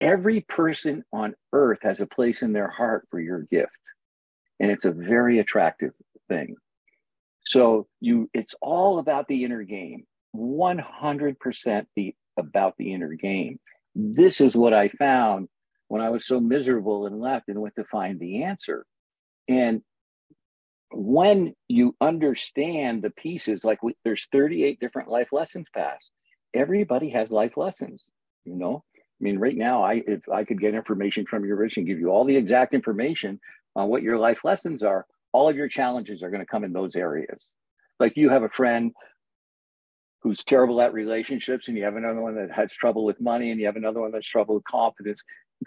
every 0.00 0.40
person 0.40 1.04
on 1.12 1.34
earth 1.52 1.80
has 1.82 2.00
a 2.00 2.06
place 2.06 2.42
in 2.42 2.52
their 2.52 2.68
heart 2.68 3.06
for 3.10 3.20
your 3.20 3.40
gift 3.40 3.72
and 4.58 4.70
it's 4.70 4.84
a 4.84 4.90
very 4.90 5.38
attractive 5.38 5.92
thing 6.28 6.56
so 7.44 7.86
you 8.00 8.30
it's 8.32 8.54
all 8.62 8.98
about 8.98 9.26
the 9.28 9.44
inner 9.44 9.62
game 9.62 10.06
100% 10.34 11.86
the 11.96 12.14
about 12.36 12.74
the 12.78 12.92
inner 12.92 13.14
game. 13.14 13.58
This 13.94 14.40
is 14.40 14.56
what 14.56 14.72
i 14.72 14.88
found 14.88 15.48
when 15.88 16.00
i 16.00 16.10
was 16.10 16.26
so 16.26 16.40
miserable 16.40 17.06
and 17.06 17.20
left 17.20 17.48
and 17.48 17.60
went 17.60 17.74
to 17.76 17.84
find 17.84 18.18
the 18.18 18.44
answer. 18.44 18.86
And 19.48 19.82
when 20.92 21.54
you 21.68 21.94
understand 22.00 23.02
the 23.02 23.10
pieces 23.10 23.64
like 23.64 23.82
we, 23.82 23.96
there's 24.04 24.26
38 24.32 24.80
different 24.80 25.08
life 25.08 25.28
lessons 25.32 25.66
passed. 25.74 26.10
Everybody 26.54 27.10
has 27.10 27.30
life 27.30 27.56
lessons 27.56 28.04
you 28.44 28.56
know? 28.56 28.84
I 28.96 29.24
mean, 29.24 29.38
right 29.38 29.56
now, 29.56 29.82
I 29.82 30.02
if 30.06 30.28
I 30.28 30.44
could 30.44 30.60
get 30.60 30.74
information 30.74 31.26
from 31.26 31.44
your 31.44 31.56
rich 31.56 31.76
and 31.76 31.86
give 31.86 31.98
you 31.98 32.08
all 32.08 32.24
the 32.24 32.36
exact 32.36 32.74
information 32.74 33.40
on 33.76 33.88
what 33.88 34.02
your 34.02 34.18
life 34.18 34.44
lessons 34.44 34.82
are, 34.82 35.06
all 35.32 35.48
of 35.48 35.56
your 35.56 35.68
challenges 35.68 36.22
are 36.22 36.30
going 36.30 36.40
to 36.40 36.46
come 36.46 36.64
in 36.64 36.72
those 36.72 36.96
areas. 36.96 37.50
Like 37.98 38.16
you 38.16 38.30
have 38.30 38.42
a 38.42 38.48
friend 38.48 38.92
who's 40.22 40.44
terrible 40.44 40.80
at 40.82 40.92
relationships, 40.92 41.68
and 41.68 41.76
you 41.76 41.84
have 41.84 41.96
another 41.96 42.20
one 42.20 42.34
that 42.36 42.50
has 42.50 42.72
trouble 42.72 43.04
with 43.04 43.20
money, 43.20 43.50
and 43.50 43.60
you 43.60 43.66
have 43.66 43.76
another 43.76 44.00
one 44.00 44.12
that's 44.12 44.28
trouble 44.28 44.54
with 44.56 44.64
confidence. 44.64 45.20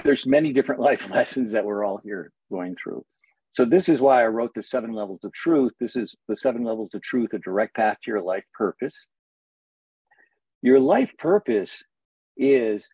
There's 0.03 0.25
many 0.25 0.53
different 0.53 0.81
life 0.89 1.09
lessons 1.09 1.53
that 1.53 1.65
we're 1.65 1.83
all 1.83 1.99
here 2.03 2.31
going 2.51 2.75
through. 2.81 3.03
So 3.51 3.65
this 3.65 3.87
is 3.87 4.01
why 4.01 4.23
I 4.23 4.27
wrote 4.27 4.53
the 4.55 4.63
seven 4.63 4.93
levels 4.93 5.23
of 5.23 5.31
truth. 5.33 5.73
This 5.79 5.95
is 5.95 6.15
the 6.27 6.35
seven 6.35 6.63
levels 6.63 6.93
of 6.93 7.01
truth, 7.01 7.33
a 7.33 7.39
direct 7.39 7.75
path 7.75 7.97
to 8.03 8.11
your 8.11 8.21
life 8.21 8.45
purpose. 8.53 9.07
Your 10.63 10.79
life 10.79 11.11
purpose 11.19 11.83
is 12.35 12.87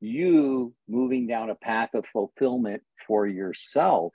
you 0.00 0.72
moving 0.88 1.26
down 1.26 1.50
a 1.50 1.54
path 1.56 1.90
of 1.94 2.06
fulfillment 2.12 2.82
for 3.06 3.26
yourself, 3.26 4.12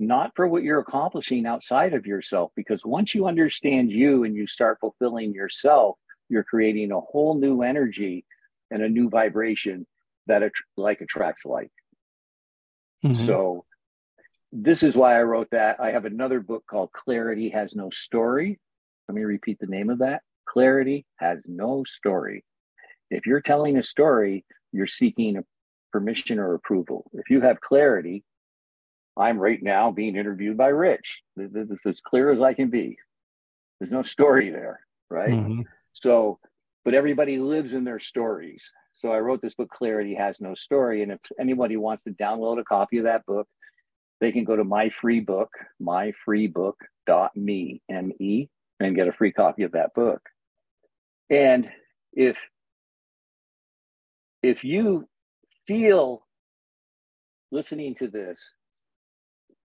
not 0.00 0.32
for 0.34 0.48
what 0.48 0.62
you're 0.62 0.80
accomplishing 0.80 1.46
outside 1.46 1.94
of 1.94 2.06
yourself. 2.06 2.50
Because 2.56 2.84
once 2.84 3.14
you 3.14 3.26
understand 3.26 3.90
you 3.90 4.24
and 4.24 4.34
you 4.34 4.46
start 4.46 4.78
fulfilling 4.80 5.32
yourself, 5.32 5.96
you're 6.28 6.44
creating 6.44 6.90
a 6.90 7.00
whole 7.00 7.34
new 7.34 7.62
energy 7.62 8.24
and 8.70 8.82
a 8.82 8.88
new 8.88 9.10
vibration 9.10 9.86
that 10.26 10.42
att- 10.42 10.52
like 10.76 11.00
attracts 11.00 11.44
like. 11.44 11.70
Mm-hmm. 13.04 13.26
So 13.26 13.64
this 14.52 14.82
is 14.82 14.96
why 14.96 15.18
I 15.18 15.22
wrote 15.22 15.48
that. 15.50 15.80
I 15.80 15.92
have 15.92 16.06
another 16.06 16.40
book 16.40 16.64
called 16.68 16.92
Clarity 16.92 17.50
Has 17.50 17.74
No 17.74 17.90
Story. 17.90 18.58
Let 19.08 19.14
me 19.14 19.22
repeat 19.22 19.58
the 19.60 19.66
name 19.66 19.90
of 19.90 19.98
that. 19.98 20.22
Clarity 20.48 21.04
Has 21.16 21.38
No 21.46 21.84
Story. 21.84 22.44
If 23.10 23.26
you're 23.26 23.40
telling 23.40 23.76
a 23.76 23.82
story, 23.82 24.44
you're 24.72 24.86
seeking 24.86 25.36
a 25.36 25.44
permission 25.92 26.38
or 26.38 26.54
approval. 26.54 27.10
If 27.12 27.28
you 27.28 27.40
have 27.40 27.60
clarity, 27.60 28.24
I'm 29.20 29.38
right 29.38 29.62
now 29.62 29.90
being 29.90 30.16
interviewed 30.16 30.56
by 30.56 30.68
Rich. 30.68 31.20
This 31.36 31.70
is 31.70 31.78
as 31.86 32.00
clear 32.00 32.30
as 32.30 32.40
I 32.40 32.54
can 32.54 32.70
be. 32.70 32.96
There's 33.78 33.90
no 33.90 34.02
story 34.02 34.50
there, 34.50 34.80
right? 35.08 35.30
Mm-hmm. 35.30 35.62
So, 35.92 36.38
but 36.84 36.94
everybody 36.94 37.38
lives 37.38 37.74
in 37.74 37.84
their 37.84 37.98
stories. 37.98 38.70
So 38.94 39.10
I 39.10 39.20
wrote 39.20 39.42
this 39.42 39.54
book, 39.54 39.70
Clarity 39.70 40.14
Has 40.14 40.40
No 40.40 40.54
Story. 40.54 41.02
And 41.02 41.12
if 41.12 41.20
anybody 41.38 41.76
wants 41.76 42.04
to 42.04 42.10
download 42.10 42.60
a 42.60 42.64
copy 42.64 42.98
of 42.98 43.04
that 43.04 43.24
book, 43.26 43.48
they 44.20 44.32
can 44.32 44.44
go 44.44 44.56
to 44.56 44.64
my 44.64 44.90
free 44.90 45.20
book, 45.20 45.50
myfreebook.me, 45.82 47.82
M-E, 47.90 48.48
and 48.80 48.96
get 48.96 49.08
a 49.08 49.12
free 49.12 49.32
copy 49.32 49.62
of 49.62 49.72
that 49.72 49.94
book. 49.94 50.20
And 51.30 51.70
if 52.12 52.38
if 54.42 54.64
you 54.64 55.06
feel 55.66 56.26
listening 57.50 57.94
to 57.96 58.08
this, 58.08 58.52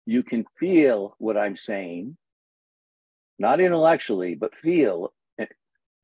you 0.05 0.23
can 0.23 0.45
feel 0.59 1.15
what 1.19 1.37
I'm 1.37 1.57
saying, 1.57 2.17
not 3.39 3.59
intellectually, 3.59 4.35
but 4.35 4.55
feel 4.55 5.13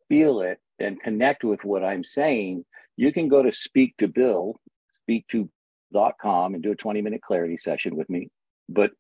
feel 0.09 0.41
it 0.41 0.59
and 0.79 1.01
connect 1.01 1.43
with 1.43 1.63
what 1.63 1.83
I'm 1.83 2.03
saying, 2.03 2.65
you 2.97 3.13
can 3.13 3.27
go 3.27 3.43
to 3.43 3.51
speak 3.51 3.95
to 3.97 4.07
Bill, 4.07 4.55
speak 5.03 5.27
to.com 5.29 6.53
and 6.53 6.63
do 6.63 6.71
a 6.71 6.75
20 6.75 7.01
minute 7.01 7.21
clarity 7.21 7.57
session 7.57 7.95
with 7.95 8.09
me. 8.09 8.29
But 8.67 8.91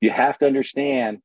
you 0.00 0.10
have 0.10 0.38
to 0.38 0.46
understand 0.46 1.18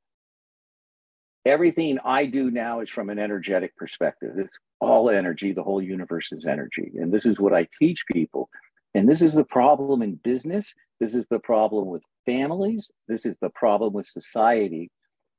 everything 1.45 1.97
I 2.03 2.25
do 2.25 2.51
now 2.51 2.81
is 2.81 2.89
from 2.89 3.09
an 3.09 3.19
energetic 3.19 3.75
perspective. 3.75 4.33
It's 4.37 4.57
all 4.79 5.09
energy. 5.09 5.53
The 5.53 5.63
whole 5.63 5.81
universe 5.81 6.31
is 6.31 6.45
energy. 6.47 6.91
And 6.95 7.11
this 7.11 7.25
is 7.25 7.39
what 7.39 7.53
I 7.53 7.67
teach 7.79 8.05
people. 8.11 8.49
And 8.93 9.08
this 9.08 9.21
is 9.21 9.34
the 9.34 9.43
problem 9.43 10.01
in 10.01 10.15
business. 10.15 10.73
This 10.99 11.15
is 11.15 11.25
the 11.30 11.39
problem 11.39 11.88
with 11.88 12.04
families. 12.25 12.91
This 13.08 13.25
is 13.25 13.36
the 13.41 13.49
problem 13.49 13.93
with 13.93 14.06
society. 14.06 14.91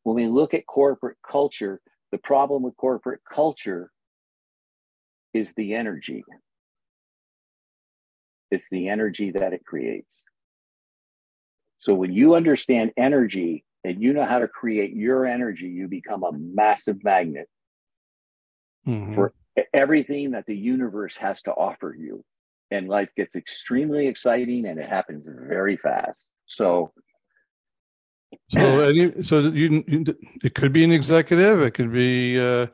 When 0.04 0.16
we 0.16 0.26
look 0.26 0.54
at 0.54 0.66
corporate 0.66 1.18
culture, 1.28 1.80
the 2.10 2.18
problem 2.18 2.62
with 2.62 2.76
corporate 2.76 3.20
culture 3.30 3.90
is 5.34 5.52
the 5.56 5.74
energy. 5.74 6.24
It's 8.50 8.68
the 8.70 8.88
energy 8.88 9.30
that 9.32 9.52
it 9.52 9.64
creates. 9.64 10.22
So 11.78 11.94
when 11.94 12.12
you 12.12 12.34
understand 12.34 12.92
energy 12.96 13.64
and 13.82 14.00
you 14.00 14.12
know 14.12 14.24
how 14.24 14.38
to 14.38 14.48
create 14.48 14.94
your 14.94 15.26
energy, 15.26 15.66
you 15.66 15.88
become 15.88 16.22
a 16.22 16.32
massive 16.32 17.02
magnet 17.02 17.48
mm-hmm. 18.86 19.14
for 19.14 19.32
everything 19.72 20.32
that 20.32 20.46
the 20.46 20.56
universe 20.56 21.16
has 21.16 21.42
to 21.42 21.50
offer 21.50 21.94
you. 21.98 22.24
And 22.72 22.88
life 22.88 23.10
gets 23.16 23.36
extremely 23.36 24.06
exciting 24.06 24.66
and 24.66 24.80
it 24.80 24.88
happens 24.88 25.28
very 25.28 25.76
fast. 25.76 26.30
So 26.46 26.92
so, 28.48 28.80
any, 28.80 29.22
so 29.22 29.40
you, 29.40 29.84
you, 29.86 30.04
it 30.42 30.54
could 30.54 30.72
be 30.72 30.84
an 30.84 30.92
executive. 30.92 31.62
It 31.62 31.72
could 31.72 31.92
be. 31.92 32.38
Uh, 32.38 32.66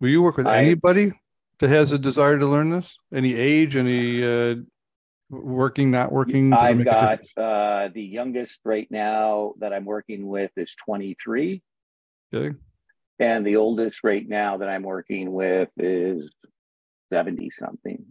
will 0.00 0.08
you 0.08 0.22
work 0.22 0.36
with 0.36 0.46
I, 0.46 0.58
anybody 0.58 1.12
that 1.58 1.68
has 1.68 1.92
a 1.92 1.98
desire 1.98 2.38
to 2.38 2.46
learn 2.46 2.70
this? 2.70 2.96
Any 3.12 3.34
age? 3.34 3.76
Any 3.76 4.24
uh, 4.24 4.56
working? 5.30 5.90
Not 5.90 6.12
working? 6.12 6.52
I've 6.52 6.84
got 6.84 7.20
uh, 7.36 7.88
the 7.92 8.02
youngest 8.02 8.60
right 8.64 8.88
now 8.90 9.54
that 9.58 9.72
I'm 9.72 9.84
working 9.84 10.26
with 10.26 10.50
is 10.56 10.74
23. 10.84 11.62
Okay. 12.34 12.56
And 13.18 13.46
the 13.46 13.56
oldest 13.56 14.04
right 14.04 14.28
now 14.28 14.58
that 14.58 14.68
I'm 14.68 14.82
working 14.82 15.32
with 15.32 15.70
is 15.78 16.34
70 17.12 17.50
something. 17.50 18.04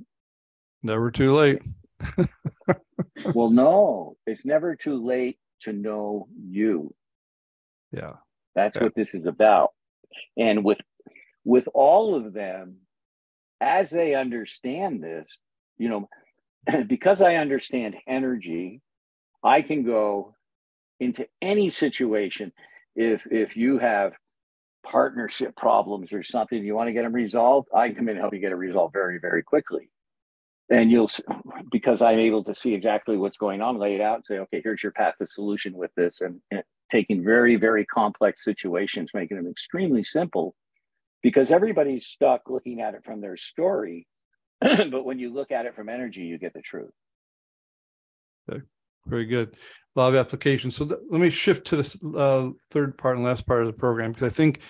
Never 0.86 1.10
too 1.10 1.34
late. 1.34 1.64
well, 3.34 3.50
no, 3.50 4.18
it's 4.28 4.46
never 4.46 4.76
too 4.76 5.04
late 5.04 5.40
to 5.62 5.74
know 5.74 6.28
you. 6.40 6.94
Yeah. 7.92 8.14
That's 8.54 8.78
yeah. 8.78 8.84
what 8.84 8.94
this 8.96 9.16
is 9.16 9.26
about. 9.26 9.72
And 10.38 10.64
with 10.64 10.78
with 11.44 11.68
all 11.74 12.14
of 12.14 12.34
them, 12.34 12.76
as 13.60 13.90
they 13.90 14.14
understand 14.14 15.02
this, 15.02 15.28
you 15.80 15.90
know, 15.90 16.08
because 16.88 17.20
I 17.20 17.38
understand 17.38 17.96
energy, 18.08 18.84
I 19.44 19.64
can 19.64 19.86
go 19.86 20.36
into 21.00 21.26
any 21.42 21.72
situation. 21.72 22.54
If 22.96 23.26
if 23.32 23.58
you 23.58 23.80
have 23.80 24.14
partnership 24.86 25.56
problems 25.56 26.14
or 26.14 26.22
something, 26.22 26.64
you 26.64 26.76
want 26.76 26.90
to 26.90 26.94
get 26.94 27.06
them 27.06 27.14
resolved, 27.14 27.70
I 27.74 27.88
can 27.88 27.96
come 27.96 28.10
in 28.10 28.18
and 28.18 28.20
help 28.20 28.36
you 28.36 28.40
get 28.40 28.52
it 28.52 28.56
resolved 28.56 28.94
very, 28.94 29.18
very 29.18 29.42
quickly 29.42 29.90
and 30.70 30.92
you'll 30.92 31.10
because 31.72 32.02
i'm 32.02 32.20
able 32.20 32.44
to 32.44 32.54
see 32.54 32.74
exactly 32.74 33.18
what's 33.18 33.38
going 33.38 33.62
on 33.62 33.78
lay 33.78 33.96
it 33.96 34.02
out 34.02 34.16
and 34.16 34.26
say 34.26 34.40
okay 34.40 34.62
here's 34.64 34.82
your 34.82 34.92
path 34.92 35.16
to 35.20 35.28
solution 35.28 35.74
with 35.74 35.92
this 35.96 36.22
and, 36.22 36.40
and 36.52 36.64
taking 36.92 37.24
very 37.24 37.56
very 37.56 37.86
complex 37.86 38.44
situations 38.44 39.12
making 39.14 39.38
them 39.38 39.48
extremely 39.48 40.04
simple 40.04 40.56
because 41.22 41.52
everybody's 41.52 42.06
stuck 42.06 42.42
looking 42.50 42.82
at 42.82 42.94
it 42.94 43.04
from 43.04 43.22
their 43.22 43.38
story 43.38 44.08
but 44.62 45.06
when 45.06 45.20
you 45.20 45.34
look 45.34 45.52
at 45.52 45.66
it 45.66 45.76
from 45.76 45.90
energy 45.90 46.22
you 46.22 46.38
get 46.38 46.54
the 46.54 46.62
truth 46.62 46.92
okay. 48.50 48.62
very 49.06 49.26
good 49.26 49.56
a 49.96 50.00
lot 50.00 50.10
of 50.10 50.16
applications 50.16 50.76
so 50.76 50.86
th- 50.86 51.00
let 51.10 51.22
me 51.22 51.30
shift 51.30 51.68
to 51.68 51.78
the 51.78 52.18
uh, 52.18 52.50
third 52.72 52.98
part 52.98 53.16
and 53.16 53.26
last 53.26 53.46
part 53.46 53.62
of 53.62 53.68
the 53.68 53.74
program 53.74 54.12
because 54.12 54.32
i 54.32 54.36
think 54.36 54.62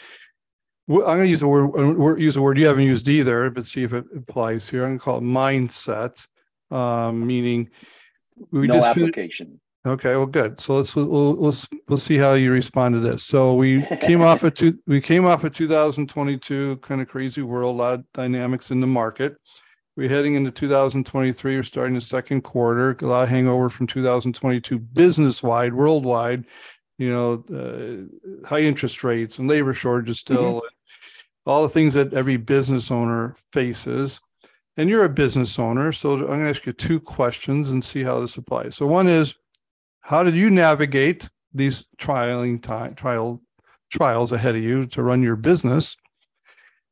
I'm 0.87 1.01
going 1.01 1.23
to 1.23 1.27
use 1.27 1.41
a 1.41 1.47
word, 1.47 2.19
use 2.19 2.37
a 2.37 2.41
word 2.41 2.59
you 2.59 2.67
haven't 2.67 2.83
used 2.83 3.07
either, 3.07 3.49
but 3.49 3.65
see 3.65 3.83
if 3.83 3.93
it 3.93 4.05
applies 4.15 4.69
here. 4.69 4.83
I'm 4.83 4.89
going 4.89 4.99
to 4.99 5.03
call 5.03 5.17
it 5.17 5.23
mindset, 5.23 6.25
um, 6.69 7.25
meaning 7.25 7.71
we 8.51 8.67
no 8.67 8.75
just 8.75 8.87
application. 8.89 9.59
okay, 9.85 10.15
well, 10.15 10.27
good. 10.27 10.59
So 10.59 10.75
let's 10.75 10.95
we'll, 10.95 11.33
let's 11.37 11.67
we'll 11.87 11.97
see 11.97 12.17
how 12.17 12.33
you 12.33 12.51
respond 12.51 12.93
to 12.93 12.99
this. 12.99 13.23
So 13.23 13.55
we 13.55 13.83
came 14.01 14.21
off 14.21 14.43
of 14.43 14.53
two, 14.53 14.77
we 14.85 15.01
came 15.01 15.25
off 15.25 15.43
of 15.43 15.55
2022, 15.55 16.77
kind 16.77 17.01
of 17.01 17.07
crazy 17.07 17.41
world, 17.41 17.75
a 17.75 17.77
lot 17.77 17.93
of 17.95 18.05
dynamics 18.13 18.69
in 18.69 18.79
the 18.79 18.87
market. 18.87 19.37
We're 19.97 20.09
heading 20.09 20.35
into 20.35 20.51
2023. 20.51 21.55
We're 21.55 21.63
starting 21.63 21.95
the 21.95 22.01
second 22.01 22.41
quarter. 22.41 22.95
A 23.01 23.05
lot 23.05 23.23
of 23.23 23.29
hangover 23.29 23.69
from 23.69 23.87
2022, 23.87 24.77
business 24.77 25.41
wide, 25.41 25.73
worldwide 25.73 26.45
you 26.97 27.09
know, 27.09 27.43
uh, 27.53 28.47
high 28.47 28.61
interest 28.61 29.03
rates 29.03 29.37
and 29.37 29.49
labor 29.49 29.73
shortages 29.73 30.19
still, 30.19 30.61
mm-hmm 30.61 30.67
all 31.45 31.63
the 31.63 31.69
things 31.69 31.93
that 31.93 32.13
every 32.13 32.37
business 32.37 32.91
owner 32.91 33.35
faces. 33.53 34.19
And 34.77 34.89
you're 34.89 35.05
a 35.05 35.09
business 35.09 35.57
owner, 35.57 35.91
so 35.91 36.13
I'm 36.13 36.25
going 36.25 36.39
to 36.41 36.49
ask 36.49 36.65
you 36.65 36.73
two 36.73 36.99
questions 36.99 37.71
and 37.71 37.83
see 37.83 38.03
how 38.03 38.19
this 38.19 38.35
applies. 38.35 38.75
So 38.75 38.85
one 38.85 39.07
is, 39.07 39.33
how 40.01 40.23
did 40.23 40.35
you 40.35 40.49
navigate 40.49 41.29
these 41.53 41.85
trialing 41.97 42.61
time 42.61 42.93
trial 42.95 43.41
trials 43.89 44.31
ahead 44.31 44.55
of 44.55 44.61
you 44.61 44.85
to 44.87 45.01
run 45.01 45.23
your 45.23 45.37
business? 45.37 45.95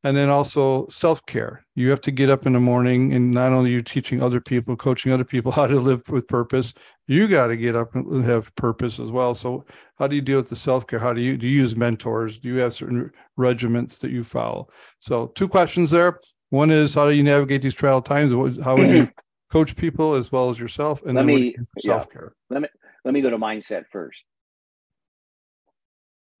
And 0.04 0.16
then 0.16 0.28
also 0.28 0.86
self-care. 0.88 1.64
You 1.74 1.88
have 1.90 2.00
to 2.02 2.10
get 2.10 2.28
up 2.28 2.46
in 2.46 2.52
the 2.52 2.60
morning 2.60 3.14
and 3.14 3.30
not 3.30 3.52
only 3.52 3.70
you 3.70 3.80
teaching 3.80 4.22
other 4.22 4.40
people, 4.40 4.76
coaching 4.76 5.10
other 5.12 5.24
people 5.24 5.50
how 5.60 5.66
to 5.66 5.80
live 5.80 6.02
with 6.10 6.28
purpose, 6.28 6.74
you 7.06 7.26
got 7.26 7.48
to 7.48 7.56
get 7.56 7.74
up 7.74 7.94
and 7.94 8.22
have 8.24 8.54
purpose 8.54 9.00
as 9.00 9.10
well. 9.10 9.34
So 9.34 9.64
how 9.98 10.06
do 10.06 10.14
you 10.14 10.22
deal 10.22 10.38
with 10.38 10.50
the 10.50 10.56
self-care? 10.56 10.98
How 10.98 11.12
do 11.12 11.20
you 11.20 11.36
do 11.36 11.46
you 11.46 11.56
use 11.56 11.74
mentors? 11.74 12.38
Do 12.38 12.48
you 12.48 12.58
have 12.58 12.74
certain 12.74 13.10
regiments 13.36 13.98
that 13.98 14.10
you 14.10 14.22
follow? 14.22 14.68
So 15.00 15.28
two 15.28 15.48
questions 15.48 15.90
there. 15.90 16.20
One 16.50 16.70
is 16.70 16.94
how 16.94 17.08
do 17.08 17.16
you 17.16 17.22
navigate 17.22 17.62
these 17.62 17.74
trial 17.74 18.02
times? 18.02 18.30
How 18.62 18.76
would 18.76 18.90
you 18.90 19.08
coach 19.50 19.74
people 19.74 20.14
as 20.14 20.30
well 20.30 20.50
as 20.50 20.60
yourself? 20.60 21.02
And 21.02 21.14
let 21.14 21.24
me 21.24 21.56
self-care. 21.78 22.34
Yeah. 22.50 22.54
Let 22.54 22.62
me 22.62 22.68
let 23.04 23.14
me 23.14 23.22
go 23.22 23.30
to 23.30 23.38
mindset 23.38 23.84
first. 23.90 24.18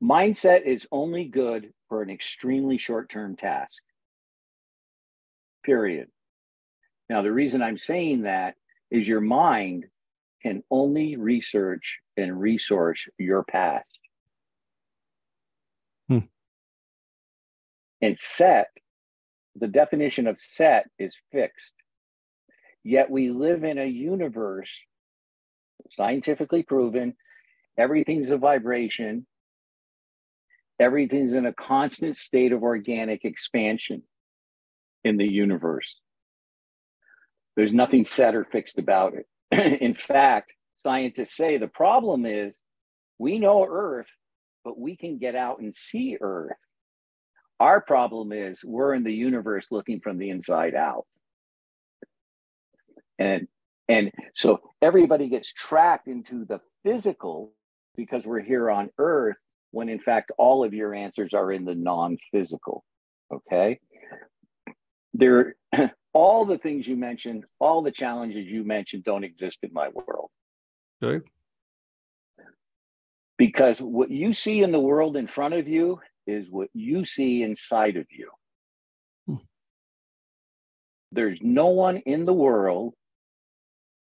Mindset 0.02 0.62
is 0.62 0.86
only 0.92 1.24
good 1.24 1.72
for 1.88 2.02
an 2.02 2.10
extremely 2.10 2.78
short-term 2.78 3.36
task. 3.36 3.82
Period. 5.64 6.08
Now, 7.08 7.22
the 7.22 7.32
reason 7.32 7.62
I'm 7.62 7.78
saying 7.78 8.22
that 8.22 8.54
is 8.90 9.08
your 9.08 9.20
mind 9.20 9.86
can 10.42 10.62
only 10.70 11.16
research 11.16 12.00
and 12.16 12.38
resource 12.38 13.06
your 13.18 13.44
past. 13.44 13.98
Hmm. 16.08 16.18
And 18.02 18.18
set, 18.18 18.68
the 19.56 19.68
definition 19.68 20.26
of 20.26 20.38
set 20.38 20.86
is 20.98 21.16
fixed. 21.32 21.72
Yet 22.82 23.10
we 23.10 23.30
live 23.30 23.64
in 23.64 23.78
a 23.78 23.86
universe, 23.86 24.78
scientifically 25.92 26.62
proven, 26.62 27.14
everything's 27.78 28.30
a 28.30 28.36
vibration, 28.36 29.26
everything's 30.80 31.32
in 31.32 31.46
a 31.46 31.52
constant 31.52 32.16
state 32.16 32.52
of 32.52 32.62
organic 32.62 33.24
expansion 33.24 34.02
in 35.04 35.16
the 35.16 35.26
universe. 35.26 35.96
There's 37.56 37.72
nothing 37.72 38.04
set 38.04 38.34
or 38.34 38.44
fixed 38.44 38.78
about 38.78 39.14
it. 39.14 39.80
in 39.82 39.94
fact, 39.94 40.52
scientists 40.76 41.36
say 41.36 41.58
the 41.58 41.68
problem 41.68 42.26
is 42.26 42.58
we 43.18 43.38
know 43.38 43.64
Earth, 43.68 44.10
but 44.64 44.78
we 44.78 44.96
can 44.96 45.18
get 45.18 45.34
out 45.34 45.60
and 45.60 45.74
see 45.74 46.16
Earth. 46.20 46.56
Our 47.60 47.80
problem 47.80 48.32
is 48.32 48.60
we're 48.64 48.94
in 48.94 49.04
the 49.04 49.14
universe 49.14 49.68
looking 49.70 50.00
from 50.00 50.18
the 50.18 50.30
inside 50.30 50.74
out. 50.74 51.06
And 53.18 53.46
and 53.88 54.10
so 54.34 54.60
everybody 54.82 55.28
gets 55.28 55.52
trapped 55.52 56.08
into 56.08 56.44
the 56.44 56.60
physical 56.84 57.52
because 57.96 58.26
we're 58.26 58.40
here 58.40 58.70
on 58.70 58.90
earth 58.98 59.36
when 59.74 59.88
in 59.88 59.98
fact 59.98 60.30
all 60.38 60.64
of 60.64 60.72
your 60.72 60.94
answers 60.94 61.34
are 61.34 61.50
in 61.50 61.64
the 61.64 61.74
non-physical 61.74 62.84
okay? 63.32 63.80
There 65.12 65.56
all 66.12 66.44
the 66.44 66.58
things 66.58 66.86
you 66.86 66.96
mentioned 66.96 67.44
all 67.58 67.82
the 67.82 67.90
challenges 67.90 68.46
you 68.46 68.64
mentioned 68.64 69.04
don't 69.04 69.24
exist 69.24 69.58
in 69.62 69.72
my 69.72 69.88
world. 69.88 70.30
Okay. 71.02 71.24
Because 73.36 73.80
what 73.80 74.10
you 74.10 74.32
see 74.32 74.62
in 74.62 74.70
the 74.70 74.78
world 74.78 75.16
in 75.16 75.26
front 75.26 75.54
of 75.54 75.66
you 75.66 75.98
is 76.26 76.48
what 76.50 76.68
you 76.72 77.04
see 77.04 77.42
inside 77.42 77.96
of 77.96 78.06
you. 78.10 78.30
Hmm. 79.26 79.42
there's 81.10 81.40
no 81.42 81.68
one 81.68 81.96
in 81.96 82.24
the 82.24 82.32
world 82.32 82.94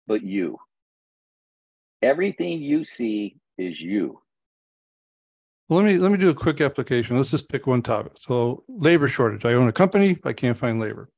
but 0.08 0.24
you. 0.24 0.58
Everything 2.02 2.62
you 2.62 2.86
see 2.86 3.36
is 3.58 3.82
you 3.82 4.22
let 5.70 5.86
me 5.86 5.98
let 5.98 6.12
me 6.12 6.18
do 6.18 6.30
a 6.30 6.34
quick 6.34 6.62
application. 6.62 7.18
Let's 7.18 7.32
just 7.32 7.50
pick 7.50 7.68
one 7.68 7.82
topic. 7.82 8.14
So 8.18 8.64
labor 8.68 9.10
shortage. 9.10 9.46
I 9.46 9.54
own 9.54 9.68
a 9.68 9.74
company. 9.74 10.18
I 10.24 10.34
can't 10.34 10.58
find 10.58 10.80
labor. 10.80 11.10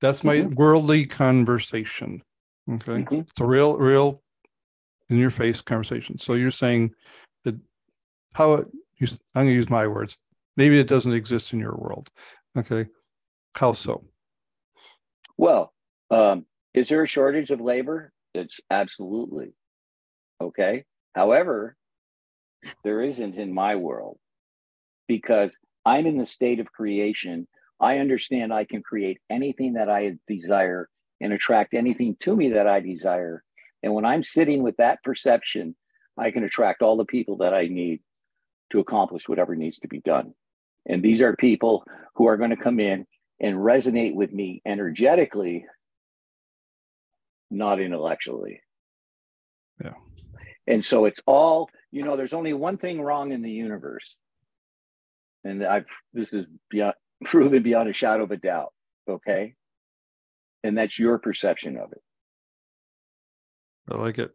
That's 0.00 0.22
my 0.22 0.36
mm-hmm. 0.36 0.54
worldly 0.54 1.06
conversation. 1.06 2.22
Okay, 2.70 3.02
mm-hmm. 3.02 3.14
it's 3.16 3.40
a 3.40 3.46
real, 3.46 3.76
real 3.76 4.22
in 5.08 5.18
your 5.18 5.30
face 5.30 5.60
conversation. 5.60 6.18
So 6.18 6.34
you're 6.34 6.50
saying 6.50 6.92
that 7.44 7.56
how 8.34 8.54
it. 8.54 8.68
I'm 9.00 9.18
going 9.34 9.48
to 9.48 9.52
use 9.52 9.68
my 9.68 9.86
words. 9.86 10.16
Maybe 10.56 10.78
it 10.80 10.88
doesn't 10.88 11.12
exist 11.12 11.52
in 11.52 11.58
your 11.58 11.76
world. 11.76 12.08
Okay, 12.56 12.86
how 13.54 13.72
so? 13.72 14.04
Well, 15.36 15.74
um, 16.10 16.46
is 16.72 16.88
there 16.88 17.02
a 17.02 17.06
shortage 17.06 17.50
of 17.50 17.60
labor? 17.60 18.12
It's 18.34 18.58
absolutely 18.70 19.52
okay. 20.40 20.84
However, 21.14 21.75
there 22.84 23.02
isn't 23.02 23.36
in 23.36 23.52
my 23.52 23.76
world 23.76 24.18
because 25.08 25.56
I'm 25.84 26.06
in 26.06 26.18
the 26.18 26.26
state 26.26 26.60
of 26.60 26.72
creation. 26.72 27.46
I 27.80 27.98
understand 27.98 28.52
I 28.52 28.64
can 28.64 28.82
create 28.82 29.18
anything 29.30 29.74
that 29.74 29.88
I 29.88 30.16
desire 30.26 30.88
and 31.20 31.32
attract 31.32 31.74
anything 31.74 32.16
to 32.20 32.34
me 32.34 32.50
that 32.50 32.66
I 32.66 32.80
desire. 32.80 33.42
And 33.82 33.94
when 33.94 34.04
I'm 34.04 34.22
sitting 34.22 34.62
with 34.62 34.76
that 34.78 35.02
perception, 35.02 35.76
I 36.18 36.30
can 36.30 36.44
attract 36.44 36.82
all 36.82 36.96
the 36.96 37.04
people 37.04 37.38
that 37.38 37.54
I 37.54 37.66
need 37.66 38.00
to 38.72 38.80
accomplish 38.80 39.28
whatever 39.28 39.54
needs 39.54 39.78
to 39.80 39.88
be 39.88 40.00
done. 40.00 40.34
And 40.86 41.02
these 41.02 41.22
are 41.22 41.36
people 41.36 41.84
who 42.14 42.26
are 42.26 42.36
going 42.36 42.50
to 42.50 42.56
come 42.56 42.80
in 42.80 43.06
and 43.40 43.56
resonate 43.56 44.14
with 44.14 44.32
me 44.32 44.62
energetically, 44.66 45.66
not 47.50 47.80
intellectually. 47.80 48.60
Yeah. 49.82 49.92
And 50.66 50.84
so 50.84 51.04
it's 51.04 51.20
all, 51.26 51.70
you 51.92 52.04
know, 52.04 52.16
there's 52.16 52.32
only 52.32 52.52
one 52.52 52.76
thing 52.76 53.00
wrong 53.00 53.32
in 53.32 53.42
the 53.42 53.50
universe. 53.50 54.16
And 55.44 55.64
I've, 55.64 55.86
this 56.12 56.32
is 56.32 56.46
beyond, 56.70 56.94
proven 57.24 57.62
beyond 57.62 57.88
a 57.88 57.92
shadow 57.92 58.24
of 58.24 58.30
a 58.30 58.36
doubt. 58.36 58.72
Okay. 59.08 59.54
And 60.64 60.76
that's 60.76 60.98
your 60.98 61.18
perception 61.18 61.76
of 61.76 61.92
it. 61.92 62.02
I 63.90 63.96
like 63.96 64.18
it. 64.18 64.32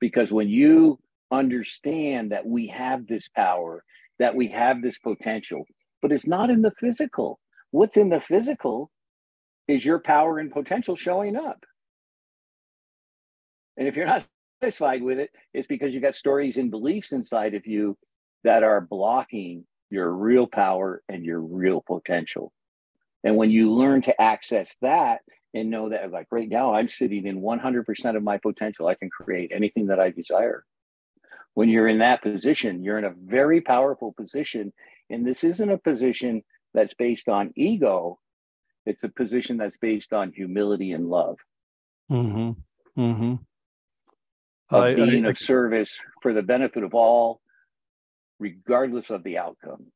Because 0.00 0.32
when 0.32 0.48
you 0.48 0.98
understand 1.30 2.32
that 2.32 2.44
we 2.44 2.66
have 2.68 3.06
this 3.06 3.28
power, 3.28 3.84
that 4.18 4.34
we 4.34 4.48
have 4.48 4.82
this 4.82 4.98
potential, 4.98 5.64
but 6.02 6.10
it's 6.10 6.26
not 6.26 6.50
in 6.50 6.62
the 6.62 6.72
physical. 6.80 7.38
What's 7.70 7.96
in 7.96 8.08
the 8.08 8.20
physical 8.20 8.90
is 9.68 9.84
your 9.84 10.00
power 10.00 10.38
and 10.38 10.52
potential 10.52 10.96
showing 10.96 11.36
up. 11.36 11.64
And 13.76 13.88
if 13.88 13.96
you're 13.96 14.06
not 14.06 14.26
satisfied 14.60 15.02
with 15.02 15.28
it's 15.52 15.66
because 15.66 15.94
you 15.94 16.00
got 16.00 16.14
stories 16.14 16.56
and 16.56 16.70
beliefs 16.70 17.12
inside 17.12 17.54
of 17.54 17.66
you 17.66 17.96
that 18.44 18.62
are 18.62 18.80
blocking 18.80 19.64
your 19.90 20.10
real 20.10 20.46
power 20.46 21.02
and 21.08 21.24
your 21.24 21.40
real 21.40 21.82
potential. 21.86 22.52
And 23.22 23.36
when 23.36 23.50
you 23.50 23.72
learn 23.72 24.02
to 24.02 24.20
access 24.20 24.74
that 24.82 25.20
and 25.54 25.70
know 25.70 25.90
that, 25.90 26.10
like 26.10 26.26
right 26.30 26.48
now, 26.48 26.74
I'm 26.74 26.88
sitting 26.88 27.26
in 27.26 27.40
100% 27.40 28.16
of 28.16 28.22
my 28.22 28.38
potential, 28.38 28.86
I 28.86 28.94
can 28.94 29.08
create 29.08 29.52
anything 29.54 29.86
that 29.86 30.00
I 30.00 30.10
desire. 30.10 30.64
When 31.54 31.68
you're 31.68 31.88
in 31.88 31.98
that 31.98 32.22
position, 32.22 32.82
you're 32.82 32.98
in 32.98 33.04
a 33.04 33.14
very 33.16 33.60
powerful 33.60 34.12
position. 34.12 34.72
And 35.08 35.26
this 35.26 35.44
isn't 35.44 35.70
a 35.70 35.78
position 35.78 36.42
that's 36.74 36.94
based 36.94 37.28
on 37.28 37.52
ego, 37.56 38.18
it's 38.84 39.04
a 39.04 39.08
position 39.08 39.56
that's 39.56 39.76
based 39.76 40.12
on 40.12 40.32
humility 40.32 40.92
and 40.92 41.08
love. 41.08 41.38
Mm-hmm. 42.10 43.00
Mm-hmm 43.00 43.34
of 44.74 44.82
I, 44.82 44.94
being 44.94 45.26
I, 45.26 45.30
of 45.30 45.38
service 45.38 45.98
for 46.22 46.32
the 46.32 46.42
benefit 46.42 46.82
of 46.82 46.94
all, 46.94 47.40
regardless 48.38 49.10
of 49.10 49.22
the 49.22 49.38
outcome. 49.38 49.86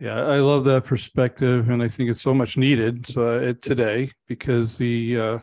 Yeah, 0.00 0.24
I 0.24 0.38
love 0.38 0.64
that 0.64 0.84
perspective, 0.84 1.70
and 1.70 1.82
I 1.82 1.88
think 1.88 2.10
it's 2.10 2.20
so 2.20 2.34
much 2.34 2.56
needed 2.56 3.06
so, 3.06 3.22
uh, 3.22 3.54
today 3.60 4.10
because 4.26 4.76
the 4.76 5.18
uh, 5.18 5.38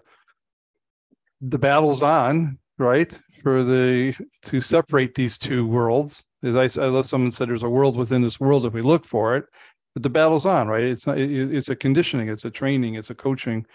the 1.42 1.58
battle's 1.58 2.04
on, 2.04 2.60
right? 2.78 3.18
For 3.42 3.64
the 3.64 4.16
to 4.44 4.62
separate 4.62 5.16
these 5.16 5.38
two 5.38 5.66
worlds. 5.66 6.24
As 6.44 6.78
I, 6.78 6.82
I 6.82 6.88
love 6.88 7.06
someone 7.06 7.32
said, 7.32 7.50
there's 7.50 7.64
a 7.64 7.70
world 7.70 7.96
within 7.96 8.22
this 8.22 8.40
world 8.40 8.66
if 8.66 8.74
we 8.74 8.82
look 8.82 9.06
for 9.06 9.38
it, 9.38 9.46
but 9.94 10.04
the 10.04 10.10
battle's 10.10 10.46
on, 10.46 10.68
right? 10.68 10.84
It's 10.84 11.08
not. 11.08 11.18
It, 11.18 11.54
it's 11.54 11.70
a 11.70 11.76
conditioning. 11.76 12.30
It's 12.30 12.46
a 12.46 12.52
training. 12.52 12.96
It's 12.96 13.10
a 13.10 13.16
coaching, 13.16 13.66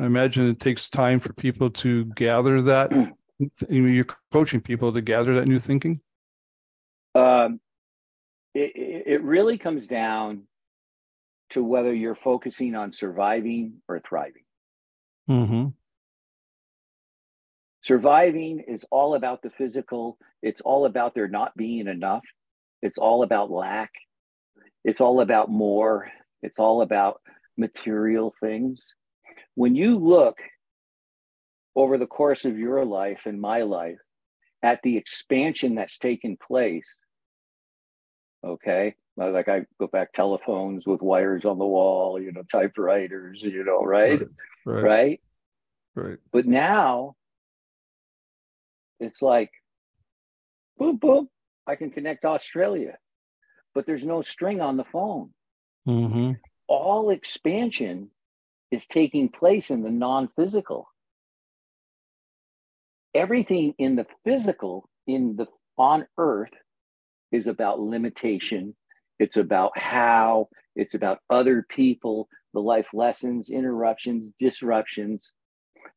I 0.00 0.06
imagine 0.06 0.48
it 0.48 0.58
takes 0.58 0.88
time 0.88 1.20
for 1.20 1.34
people 1.34 1.68
to 1.70 2.06
gather 2.06 2.62
that. 2.62 2.90
You're 3.68 4.06
coaching 4.32 4.60
people 4.60 4.92
to 4.92 5.00
gather 5.00 5.34
that 5.36 5.48
new 5.48 5.58
thinking. 5.58 6.00
Um, 7.14 7.60
it, 8.54 8.72
it 8.74 9.22
really 9.22 9.58
comes 9.58 9.88
down 9.88 10.42
to 11.50 11.62
whether 11.62 11.92
you're 11.92 12.14
focusing 12.14 12.74
on 12.74 12.92
surviving 12.92 13.82
or 13.88 14.00
thriving. 14.00 14.44
Mm-hmm. 15.28 15.68
Surviving 17.82 18.64
is 18.68 18.84
all 18.90 19.14
about 19.14 19.42
the 19.42 19.50
physical. 19.50 20.18
It's 20.42 20.60
all 20.60 20.86
about 20.86 21.14
there 21.14 21.28
not 21.28 21.56
being 21.56 21.88
enough. 21.88 22.24
It's 22.82 22.98
all 22.98 23.22
about 23.22 23.50
lack. 23.50 23.90
It's 24.84 25.00
all 25.00 25.20
about 25.20 25.50
more. 25.50 26.10
It's 26.42 26.58
all 26.58 26.82
about 26.82 27.20
material 27.56 28.34
things 28.40 28.80
when 29.54 29.74
you 29.74 29.98
look 29.98 30.38
over 31.76 31.98
the 31.98 32.06
course 32.06 32.44
of 32.44 32.58
your 32.58 32.84
life 32.84 33.20
and 33.24 33.40
my 33.40 33.62
life 33.62 33.98
at 34.62 34.80
the 34.82 34.96
expansion 34.96 35.74
that's 35.74 35.98
taken 35.98 36.36
place, 36.36 36.88
okay, 38.44 38.94
like 39.16 39.48
I 39.48 39.66
go 39.78 39.86
back 39.86 40.12
telephones 40.12 40.86
with 40.86 41.02
wires 41.02 41.44
on 41.44 41.58
the 41.58 41.66
wall, 41.66 42.20
you 42.20 42.32
know, 42.32 42.42
typewriters, 42.42 43.40
you 43.42 43.64
know, 43.64 43.82
right? 43.82 44.20
Right. 44.64 44.82
Right. 44.82 45.20
right. 45.94 46.18
But 46.32 46.46
now 46.46 47.16
it's 48.98 49.22
like, 49.22 49.50
boom, 50.78 50.96
boom, 50.96 51.28
I 51.66 51.76
can 51.76 51.90
connect 51.90 52.24
Australia, 52.24 52.98
but 53.74 53.86
there's 53.86 54.04
no 54.04 54.22
string 54.22 54.60
on 54.60 54.76
the 54.76 54.84
phone. 54.84 55.30
Mm-hmm. 55.86 56.32
All 56.68 57.10
expansion 57.10 58.10
is 58.70 58.86
taking 58.86 59.28
place 59.28 59.70
in 59.70 59.82
the 59.82 59.90
non 59.90 60.28
physical. 60.36 60.88
Everything 63.14 63.74
in 63.78 63.96
the 63.96 64.06
physical, 64.24 64.88
in 65.06 65.36
the 65.36 65.46
on 65.78 66.06
earth, 66.18 66.52
is 67.32 67.46
about 67.46 67.80
limitation. 67.80 68.74
It's 69.18 69.36
about 69.36 69.76
how, 69.76 70.48
it's 70.76 70.94
about 70.94 71.18
other 71.28 71.66
people, 71.68 72.28
the 72.54 72.60
life 72.60 72.88
lessons, 72.92 73.50
interruptions, 73.50 74.28
disruptions. 74.38 75.32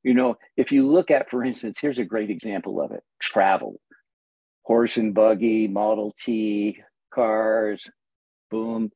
You 0.04 0.13
know, 0.13 0.36
if 0.58 0.71
you 0.71 0.88
look 0.88 1.12
at, 1.12 1.30
for 1.30 1.43
instance, 1.43 1.78
here's 1.80 1.99
a 1.99 2.05
great 2.05 2.30
example 2.30 2.82
of 2.82 2.91
it 2.91 3.03
travel, 3.22 3.80
horse 4.64 4.97
and 4.97 5.14
buggy, 5.14 5.68
Model 5.68 6.14
T, 6.20 6.78
cars, 7.14 7.88
boom 8.49 8.91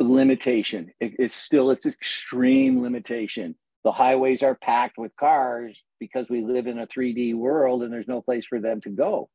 limitation. 0.00 0.90
It, 1.00 1.14
it's 1.18 1.34
still 1.34 1.70
its 1.70 1.86
extreme 1.86 2.82
limitation. 2.82 3.54
The 3.84 3.92
highways 3.92 4.42
are 4.42 4.54
packed 4.56 4.98
with 4.98 5.14
cars 5.16 5.78
because 6.12 6.28
we 6.28 6.42
live 6.42 6.66
in 6.66 6.78
a 6.78 6.86
3D 6.86 7.34
world 7.34 7.82
and 7.82 7.92
there's 7.92 8.08
no 8.08 8.22
place 8.22 8.46
for 8.46 8.60
them 8.60 8.80
to 8.82 8.90
go. 8.90 9.28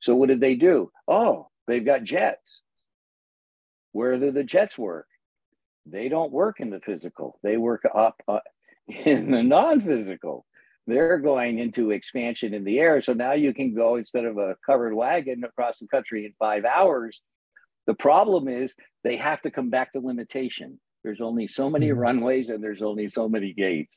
So 0.00 0.14
what 0.14 0.28
did 0.28 0.40
they 0.40 0.54
do? 0.54 0.90
Oh, 1.08 1.48
they've 1.66 1.84
got 1.84 2.04
jets. 2.04 2.62
Where 3.92 4.18
do 4.18 4.30
the 4.30 4.44
jets 4.44 4.76
work? 4.78 5.06
They 5.86 6.08
don't 6.08 6.32
work 6.32 6.60
in 6.60 6.70
the 6.70 6.80
physical. 6.80 7.38
They 7.42 7.56
work 7.56 7.84
up 7.92 8.22
uh, 8.28 8.40
in 8.88 9.30
the 9.30 9.42
non-physical. 9.42 10.44
They're 10.86 11.18
going 11.18 11.58
into 11.58 11.90
expansion 11.90 12.54
in 12.54 12.62
the 12.62 12.78
air. 12.78 13.00
So 13.00 13.12
now 13.12 13.32
you 13.32 13.52
can 13.52 13.74
go 13.74 13.96
instead 13.96 14.24
of 14.24 14.38
a 14.38 14.56
covered 14.64 14.94
wagon 14.94 15.42
across 15.44 15.80
the 15.80 15.88
country 15.88 16.26
in 16.26 16.32
five 16.38 16.64
hours 16.64 17.20
the 17.86 17.94
problem 17.94 18.48
is 18.48 18.74
they 19.04 19.16
have 19.16 19.40
to 19.42 19.50
come 19.50 19.70
back 19.70 19.92
to 19.92 20.00
limitation. 20.00 20.78
There's 21.04 21.20
only 21.20 21.46
so 21.46 21.70
many 21.70 21.88
mm-hmm. 21.88 21.98
runways 21.98 22.50
and 22.50 22.62
there's 22.62 22.82
only 22.82 23.08
so 23.08 23.28
many 23.28 23.52
gates. 23.52 23.96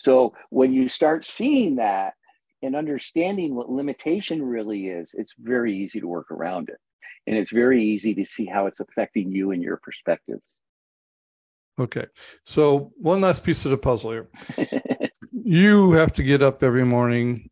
So 0.00 0.32
when 0.48 0.72
you 0.72 0.88
start 0.88 1.26
seeing 1.26 1.76
that 1.76 2.14
and 2.62 2.74
understanding 2.74 3.54
what 3.54 3.68
limitation 3.68 4.42
really 4.42 4.88
is, 4.88 5.10
it's 5.12 5.34
very 5.38 5.76
easy 5.76 6.00
to 6.00 6.08
work 6.08 6.30
around 6.30 6.70
it. 6.70 6.78
And 7.26 7.36
it's 7.36 7.52
very 7.52 7.84
easy 7.84 8.14
to 8.14 8.24
see 8.24 8.46
how 8.46 8.66
it's 8.66 8.80
affecting 8.80 9.30
you 9.30 9.50
and 9.50 9.62
your 9.62 9.76
perspectives. 9.76 10.42
Okay. 11.78 12.06
So, 12.46 12.92
one 12.96 13.20
last 13.20 13.44
piece 13.44 13.66
of 13.66 13.72
the 13.72 13.78
puzzle 13.78 14.12
here. 14.12 14.28
you 15.32 15.92
have 15.92 16.12
to 16.12 16.22
get 16.22 16.42
up 16.42 16.62
every 16.62 16.84
morning 16.84 17.50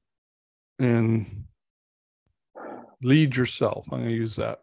and 0.79 1.45
lead 3.03 3.37
yourself. 3.37 3.89
I'm 3.93 3.99
going 3.99 4.11
to 4.11 4.17
use 4.17 4.37
that. 4.37 4.63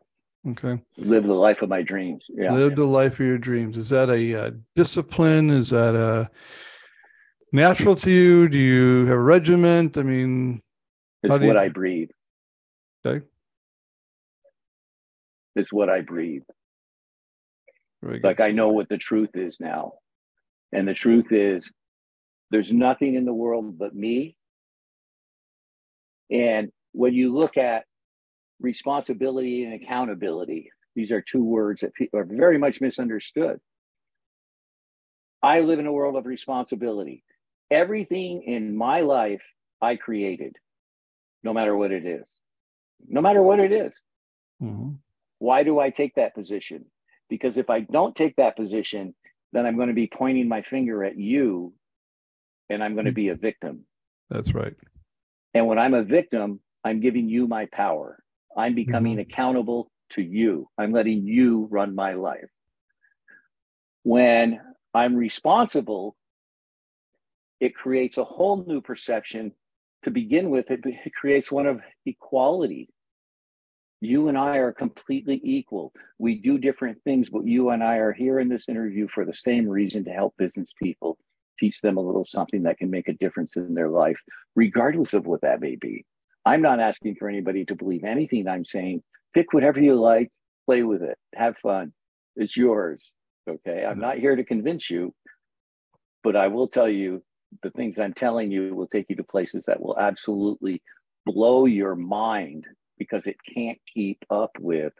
Okay. 0.49 0.81
Live 0.97 1.25
the 1.25 1.33
life 1.33 1.61
of 1.61 1.69
my 1.69 1.83
dreams. 1.83 2.23
Yeah. 2.29 2.51
Live 2.51 2.75
the 2.75 2.85
life 2.85 3.19
of 3.19 3.25
your 3.25 3.37
dreams. 3.37 3.77
Is 3.77 3.89
that 3.89 4.09
a, 4.09 4.31
a 4.31 4.47
uh, 4.47 4.51
discipline? 4.75 5.51
Is 5.51 5.69
that 5.69 5.95
a 5.95 6.29
natural 7.55 7.95
to 7.95 8.11
you? 8.11 8.47
Do 8.47 8.57
you 8.57 9.05
have 9.05 9.17
a 9.17 9.19
regiment? 9.19 9.97
I 9.97 10.03
mean, 10.03 10.61
it's 11.23 11.31
what 11.31 11.41
you... 11.41 11.57
I 11.57 11.69
breathe. 11.69 12.09
Okay. 13.05 13.25
It's 15.55 15.73
what 15.73 15.89
I 15.89 16.01
breathe. 16.01 16.43
Like 18.01 18.39
I 18.39 18.49
know 18.49 18.69
what 18.69 18.87
the 18.89 18.99
truth 18.99 19.31
is 19.33 19.57
now. 19.59 19.93
And 20.71 20.87
the 20.87 20.93
truth 20.93 21.31
is 21.31 21.71
there's 22.51 22.71
nothing 22.71 23.15
in 23.15 23.25
the 23.25 23.33
world 23.33 23.79
but 23.79 23.95
me. 23.95 24.35
And 26.29 26.71
when 26.91 27.13
you 27.13 27.33
look 27.33 27.57
at 27.57 27.85
responsibility 28.59 29.65
and 29.65 29.73
accountability, 29.73 30.69
these 30.95 31.11
are 31.11 31.21
two 31.21 31.43
words 31.43 31.81
that 31.81 31.93
people 31.93 32.19
are 32.19 32.25
very 32.25 32.57
much 32.57 32.79
misunderstood. 32.79 33.59
I 35.41 35.61
live 35.61 35.79
in 35.79 35.87
a 35.87 35.91
world 35.91 36.15
of 36.15 36.25
responsibility. 36.25 37.23
Everything 37.71 38.43
in 38.43 38.75
my 38.75 39.01
life 39.01 39.41
I 39.81 39.95
created, 39.95 40.55
no 41.43 41.53
matter 41.53 41.75
what 41.75 41.91
it 41.91 42.05
is. 42.05 42.29
No 43.07 43.21
matter 43.21 43.41
what 43.41 43.59
it 43.59 43.71
is. 43.71 43.93
Mm-hmm. 44.61 44.91
Why 45.39 45.63
do 45.63 45.79
I 45.79 45.89
take 45.89 46.15
that 46.15 46.33
position? 46.33 46.85
Because 47.29 47.57
if 47.57 47.69
I 47.69 47.81
don't 47.81 48.15
take 48.15 48.35
that 48.37 48.55
position, 48.55 49.15
then 49.51 49.65
I'm 49.65 49.75
going 49.75 49.89
to 49.89 49.93
be 49.93 50.07
pointing 50.07 50.47
my 50.47 50.61
finger 50.61 51.03
at 51.03 51.17
you 51.17 51.73
and 52.69 52.83
I'm 52.83 52.93
going 52.93 53.05
to 53.05 53.11
be 53.11 53.29
a 53.29 53.35
victim. 53.35 53.85
That's 54.29 54.53
right. 54.53 54.73
And 55.53 55.67
when 55.67 55.79
I'm 55.79 55.93
a 55.93 56.03
victim, 56.03 56.59
I'm 56.83 56.99
giving 56.99 57.29
you 57.29 57.47
my 57.47 57.67
power. 57.71 58.19
I'm 58.57 58.75
becoming 58.75 59.13
mm-hmm. 59.13 59.31
accountable 59.31 59.91
to 60.11 60.21
you. 60.21 60.67
I'm 60.77 60.91
letting 60.91 61.25
you 61.25 61.67
run 61.69 61.95
my 61.95 62.13
life. 62.13 62.49
When 64.03 64.59
I'm 64.93 65.15
responsible, 65.15 66.15
it 67.65 67.73
creates 67.73 68.17
a 68.19 68.23
whole 68.23 68.63
new 68.67 68.79
perception. 68.79 69.51
To 70.03 70.11
begin 70.11 70.51
with, 70.51 70.69
it, 70.69 70.81
it 70.83 71.13
creates 71.19 71.51
one 71.51 71.65
of 71.65 71.81
equality. 72.05 72.89
You 74.01 74.27
and 74.27 74.37
I 74.37 74.57
are 74.57 74.71
completely 74.71 75.41
equal. 75.43 75.91
We 76.19 76.35
do 76.35 76.59
different 76.59 77.01
things, 77.03 77.29
but 77.29 77.47
you 77.47 77.71
and 77.71 77.83
I 77.83 77.95
are 77.95 78.13
here 78.13 78.39
in 78.39 78.47
this 78.47 78.69
interview 78.69 79.07
for 79.07 79.25
the 79.25 79.33
same 79.33 79.67
reason 79.67 80.05
to 80.05 80.11
help 80.11 80.35
business 80.37 80.69
people, 80.81 81.17
teach 81.57 81.81
them 81.81 81.97
a 81.97 82.01
little 82.01 82.23
something 82.23 82.61
that 82.63 82.77
can 82.77 82.91
make 82.91 83.07
a 83.07 83.13
difference 83.13 83.55
in 83.55 83.73
their 83.73 83.89
life, 83.89 84.19
regardless 84.55 85.15
of 85.15 85.25
what 85.25 85.41
that 85.41 85.59
may 85.59 85.75
be. 85.75 86.05
I'm 86.45 86.61
not 86.61 86.79
asking 86.79 87.15
for 87.15 87.27
anybody 87.27 87.65
to 87.65 87.75
believe 87.75 88.03
anything 88.03 88.47
I'm 88.47 88.63
saying. 88.63 89.01
Pick 89.33 89.53
whatever 89.53 89.79
you 89.79 89.95
like, 89.95 90.29
play 90.67 90.83
with 90.83 91.01
it, 91.01 91.17
have 91.33 91.57
fun. 91.57 91.93
It's 92.35 92.55
yours. 92.55 93.11
Okay. 93.49 93.83
I'm 93.83 93.93
mm-hmm. 93.93 94.01
not 94.01 94.19
here 94.19 94.35
to 94.35 94.43
convince 94.43 94.87
you, 94.87 95.15
but 96.23 96.35
I 96.35 96.47
will 96.47 96.67
tell 96.67 96.89
you 96.89 97.23
the 97.63 97.71
things 97.71 97.99
I'm 97.99 98.13
telling 98.13 98.51
you 98.51 98.75
will 98.75 98.87
take 98.87 99.07
you 99.09 99.15
to 99.17 99.23
places 99.23 99.65
that 99.67 99.81
will 99.81 99.97
absolutely 99.97 100.81
blow 101.25 101.65
your 101.65 101.95
mind 101.95 102.65
because 102.97 103.25
it 103.25 103.37
can't 103.53 103.79
keep 103.93 104.23
up 104.29 104.51
with 104.59 104.93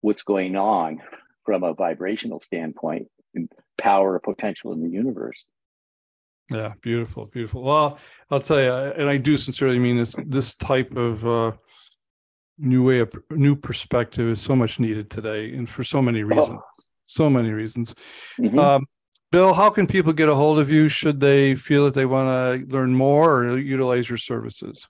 what's 0.00 0.22
going 0.22 0.56
on 0.56 1.00
from 1.44 1.64
a 1.64 1.74
vibrational 1.74 2.40
standpoint 2.44 3.08
and 3.34 3.50
power 3.80 4.18
potential 4.18 4.72
in 4.72 4.82
the 4.82 4.90
universe. 4.90 5.36
Yeah, 6.50 6.72
beautiful, 6.82 7.26
beautiful. 7.26 7.62
Well, 7.62 7.98
I'll 8.30 8.40
tell 8.40 8.60
you, 8.60 8.72
and 8.72 9.08
I 9.08 9.18
do 9.18 9.36
sincerely 9.36 9.78
mean 9.78 9.98
this. 9.98 10.14
This 10.26 10.54
type 10.54 10.96
of 10.96 11.26
uh, 11.26 11.52
new 12.58 12.86
way 12.86 13.00
of 13.00 13.12
new 13.30 13.54
perspective 13.54 14.28
is 14.28 14.40
so 14.40 14.56
much 14.56 14.80
needed 14.80 15.10
today, 15.10 15.52
and 15.54 15.68
for 15.68 15.84
so 15.84 16.00
many 16.00 16.22
reasons. 16.22 16.60
Oh. 16.62 16.82
So 17.04 17.30
many 17.30 17.50
reasons. 17.50 17.94
Mm-hmm. 18.38 18.58
Um, 18.58 18.86
Bill, 19.30 19.52
how 19.52 19.68
can 19.68 19.86
people 19.86 20.12
get 20.14 20.30
a 20.30 20.34
hold 20.34 20.58
of 20.58 20.70
you 20.70 20.88
should 20.88 21.20
they 21.20 21.54
feel 21.54 21.84
that 21.84 21.94
they 21.94 22.06
want 22.06 22.28
to 22.28 22.74
learn 22.74 22.94
more 22.94 23.40
or 23.44 23.58
utilize 23.58 24.08
your 24.08 24.16
services? 24.16 24.86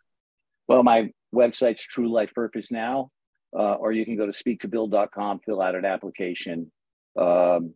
Well, 0.69 0.85
my 0.85 1.11
website's 1.35 1.83
True 1.83 2.11
Life 2.11 2.33
Purpose 2.35 2.71
Now, 2.71 3.11
uh, 3.59 3.75
or 3.75 3.91
you 3.91 4.05
can 4.05 4.17
go 4.17 4.27
to 4.27 4.33
speaktobill.com, 4.33 5.41
fill 5.41 5.61
out 5.61 5.75
an 5.75 5.85
application. 5.85 6.71
Um, 7.19 7.75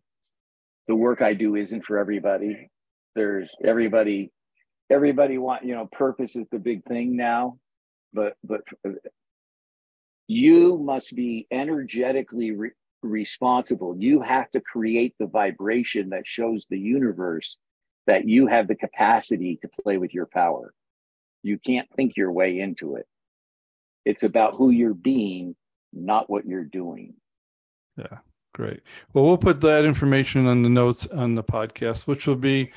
the 0.86 0.94
work 0.94 1.20
I 1.20 1.34
do 1.34 1.56
isn't 1.56 1.84
for 1.84 1.98
everybody. 1.98 2.70
There's 3.16 3.52
everybody, 3.64 4.30
everybody 4.88 5.38
want, 5.38 5.64
you 5.64 5.74
know, 5.74 5.88
purpose 5.90 6.36
is 6.36 6.46
the 6.52 6.58
big 6.60 6.84
thing 6.84 7.16
now, 7.16 7.58
but, 8.12 8.36
but 8.44 8.60
you 10.28 10.78
must 10.78 11.14
be 11.14 11.46
energetically 11.50 12.52
re- 12.52 12.70
responsible. 13.02 13.96
You 13.98 14.20
have 14.20 14.50
to 14.52 14.60
create 14.60 15.14
the 15.18 15.26
vibration 15.26 16.10
that 16.10 16.26
shows 16.26 16.66
the 16.68 16.78
universe 16.78 17.56
that 18.06 18.28
you 18.28 18.46
have 18.46 18.68
the 18.68 18.74
capacity 18.74 19.58
to 19.62 19.68
play 19.82 19.98
with 19.98 20.12
your 20.12 20.26
power. 20.26 20.72
You 21.42 21.58
can't 21.58 21.88
think 21.96 22.16
your 22.16 22.32
way 22.32 22.58
into 22.58 22.96
it. 22.96 23.06
It's 24.04 24.24
about 24.24 24.54
who 24.54 24.70
you're 24.70 24.94
being, 24.94 25.54
not 25.92 26.28
what 26.28 26.46
you're 26.46 26.64
doing. 26.64 27.14
Yeah, 27.96 28.18
great. 28.54 28.80
Well, 29.12 29.24
we'll 29.24 29.38
put 29.38 29.60
that 29.60 29.84
information 29.84 30.46
on 30.46 30.62
the 30.62 30.68
notes 30.68 31.06
on 31.06 31.34
the 31.34 31.44
podcast, 31.44 32.06
which 32.06 32.26
will 32.26 32.36
be 32.36 32.72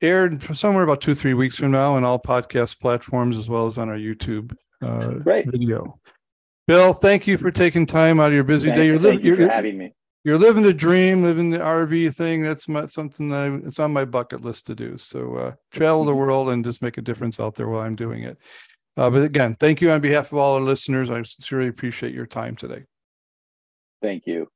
aired 0.00 0.42
for 0.42 0.54
somewhere 0.54 0.84
about 0.84 1.00
two, 1.00 1.14
three 1.14 1.34
weeks 1.34 1.56
from 1.56 1.70
now 1.70 1.94
on 1.94 2.04
all 2.04 2.18
podcast 2.18 2.80
platforms 2.80 3.38
as 3.38 3.48
well 3.48 3.66
as 3.66 3.78
on 3.78 3.88
our 3.88 3.96
YouTube 3.96 4.54
uh, 4.82 5.10
great. 5.14 5.50
video. 5.50 5.98
Bill, 6.66 6.92
thank 6.92 7.26
you 7.26 7.38
for 7.38 7.50
taking 7.50 7.86
time 7.86 8.18
out 8.18 8.28
of 8.28 8.34
your 8.34 8.44
busy 8.44 8.68
thank 8.68 8.78
day. 8.78 8.86
You're, 8.86 8.98
living. 8.98 9.24
you 9.24 9.36
you're 9.36 9.50
having 9.50 9.78
me. 9.78 9.92
You're 10.24 10.38
living 10.38 10.64
the 10.64 10.74
dream, 10.74 11.22
living 11.22 11.50
the 11.50 11.58
RV 11.58 12.16
thing. 12.16 12.42
That's 12.42 12.66
my, 12.66 12.86
something 12.86 13.28
that 13.28 13.36
I, 13.36 13.54
it's 13.66 13.78
on 13.78 13.92
my 13.92 14.04
bucket 14.04 14.40
list 14.40 14.66
to 14.66 14.74
do. 14.74 14.98
So 14.98 15.36
uh, 15.36 15.52
travel 15.70 16.04
the 16.04 16.14
world 16.14 16.48
and 16.48 16.64
just 16.64 16.82
make 16.82 16.98
a 16.98 17.02
difference 17.02 17.38
out 17.38 17.54
there 17.54 17.68
while 17.68 17.82
I'm 17.82 17.94
doing 17.94 18.24
it. 18.24 18.36
Uh, 18.96 19.10
but 19.10 19.22
again, 19.22 19.54
thank 19.54 19.80
you 19.80 19.90
on 19.92 20.00
behalf 20.00 20.32
of 20.32 20.38
all 20.38 20.54
our 20.54 20.60
listeners. 20.60 21.10
I 21.10 21.22
sincerely 21.22 21.68
appreciate 21.68 22.12
your 22.12 22.26
time 22.26 22.56
today. 22.56 22.84
Thank 24.02 24.26
you. 24.26 24.48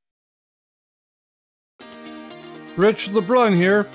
Rich 2.76 3.10
LeBrun 3.10 3.54
here. 3.54 3.86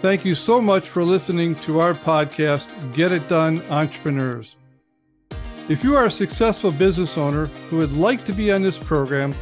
Thank 0.00 0.24
you 0.24 0.34
so 0.34 0.60
much 0.60 0.88
for 0.88 1.04
listening 1.04 1.54
to 1.60 1.78
our 1.78 1.94
podcast, 1.94 2.70
Get 2.94 3.12
It 3.12 3.28
Done 3.28 3.62
Entrepreneurs. 3.68 4.56
If 5.68 5.84
you 5.84 5.94
are 5.94 6.06
a 6.06 6.10
successful 6.10 6.72
business 6.72 7.16
owner 7.16 7.46
who 7.70 7.76
would 7.76 7.92
like 7.92 8.24
to 8.24 8.32
be 8.32 8.50
on 8.50 8.62
this 8.62 8.78
program, 8.78 9.32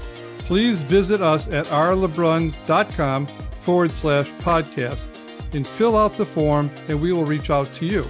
please 0.41 0.83
visit 0.83 1.23
us 1.23 1.49
at 1.49 1.65
rlebrun.com 1.67 3.27
forward 3.61 3.91
slash 3.93 4.29
podcast 4.41 5.07
and 5.55 5.67
fill 5.67 5.97
out 5.97 6.17
the 6.17 6.27
form, 6.27 6.71
and 6.89 7.01
we 7.01 7.13
will 7.13 7.25
reach 7.25 7.49
out 7.49 7.73
to 7.75 7.87
you. 7.87 8.07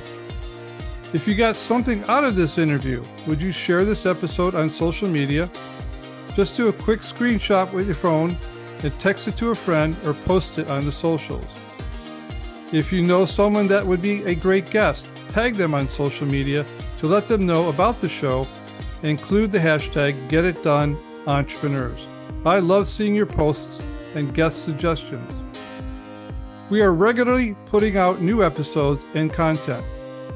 If 1.13 1.29
you 1.29 1.37
got 1.37 1.57
something 1.57 2.03
out 2.05 2.25
of 2.25 2.35
this 2.35 2.59
interview, 2.59 3.05
would 3.29 3.41
you 3.41 3.53
share 3.53 3.85
this 3.85 4.07
episode 4.07 4.57
on 4.57 4.71
social 4.71 5.09
media? 5.09 5.49
Just 6.35 6.57
do 6.57 6.69
a 6.69 6.73
quick 6.73 7.01
screenshot 7.01 7.73
with 7.73 7.87
your 7.87 7.97
phone 7.97 8.37
and 8.83 8.99
text 8.99 9.29
it 9.29 9.37
to 9.37 9.51
a 9.51 9.55
friend 9.55 9.97
or 10.05 10.15
post 10.15 10.59
it 10.59 10.69
on 10.69 10.85
the 10.85 10.93
socials. 10.93 11.45
If 12.73 12.93
you 12.93 13.03
know 13.03 13.25
someone 13.25 13.69
that 13.69 13.87
would 13.87 14.03
be 14.03 14.25
a 14.25 14.35
great 14.35 14.71
guest, 14.71 15.09
tag 15.31 15.57
them 15.57 15.75
on 15.75 15.87
social 15.87 16.27
media 16.27 16.67
to 17.01 17.07
let 17.07 17.26
them 17.28 17.46
know 17.46 17.70
about 17.70 18.01
the 18.03 18.09
show. 18.09 18.46
Include 19.03 19.53
the 19.53 19.59
hashtag 19.59 20.28
GetItDoneEntrepreneurs. 20.28 22.05
I 22.44 22.59
love 22.59 22.86
seeing 22.86 23.14
your 23.14 23.24
posts 23.24 23.82
and 24.14 24.34
guest 24.34 24.62
suggestions. 24.62 25.40
We 26.68 26.82
are 26.82 26.92
regularly 26.92 27.57
putting 27.66 27.96
out 27.96 28.20
new 28.20 28.44
episodes 28.44 29.03
and 29.14 29.32
content. 29.32 29.84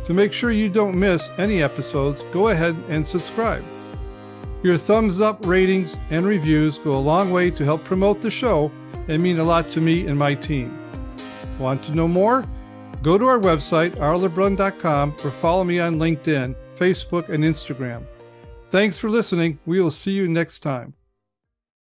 To 0.06 0.14
make 0.14 0.32
sure 0.32 0.50
you 0.50 0.70
don't 0.70 0.98
miss 0.98 1.28
any 1.36 1.62
episodes, 1.62 2.22
go 2.32 2.48
ahead 2.48 2.74
and 2.88 3.06
subscribe. 3.06 3.62
Your 4.62 4.78
thumbs 4.78 5.20
up, 5.20 5.44
ratings, 5.44 5.94
and 6.08 6.24
reviews 6.24 6.78
go 6.78 6.96
a 6.96 6.98
long 6.98 7.30
way 7.30 7.50
to 7.50 7.64
help 7.64 7.84
promote 7.84 8.22
the 8.22 8.30
show 8.30 8.72
and 9.08 9.22
mean 9.22 9.38
a 9.38 9.44
lot 9.44 9.68
to 9.70 9.82
me 9.82 10.06
and 10.06 10.18
my 10.18 10.34
team. 10.34 10.78
Want 11.58 11.82
to 11.84 11.94
know 11.94 12.08
more? 12.08 12.46
Go 13.05 13.18
to 13.18 13.26
our 13.26 13.38
website, 13.38 13.90
rlebrun.com, 13.96 15.16
or 15.22 15.30
follow 15.30 15.62
me 15.62 15.78
on 15.78 15.98
LinkedIn, 15.98 16.55
Facebook, 16.78 17.28
and 17.28 17.44
Instagram. 17.44 18.02
Thanks 18.70 18.96
for 18.96 19.11
listening. 19.11 19.59
We 19.66 19.82
will 19.82 19.90
see 19.90 20.12
you 20.12 20.26
next 20.26 20.61
time. 20.61 20.94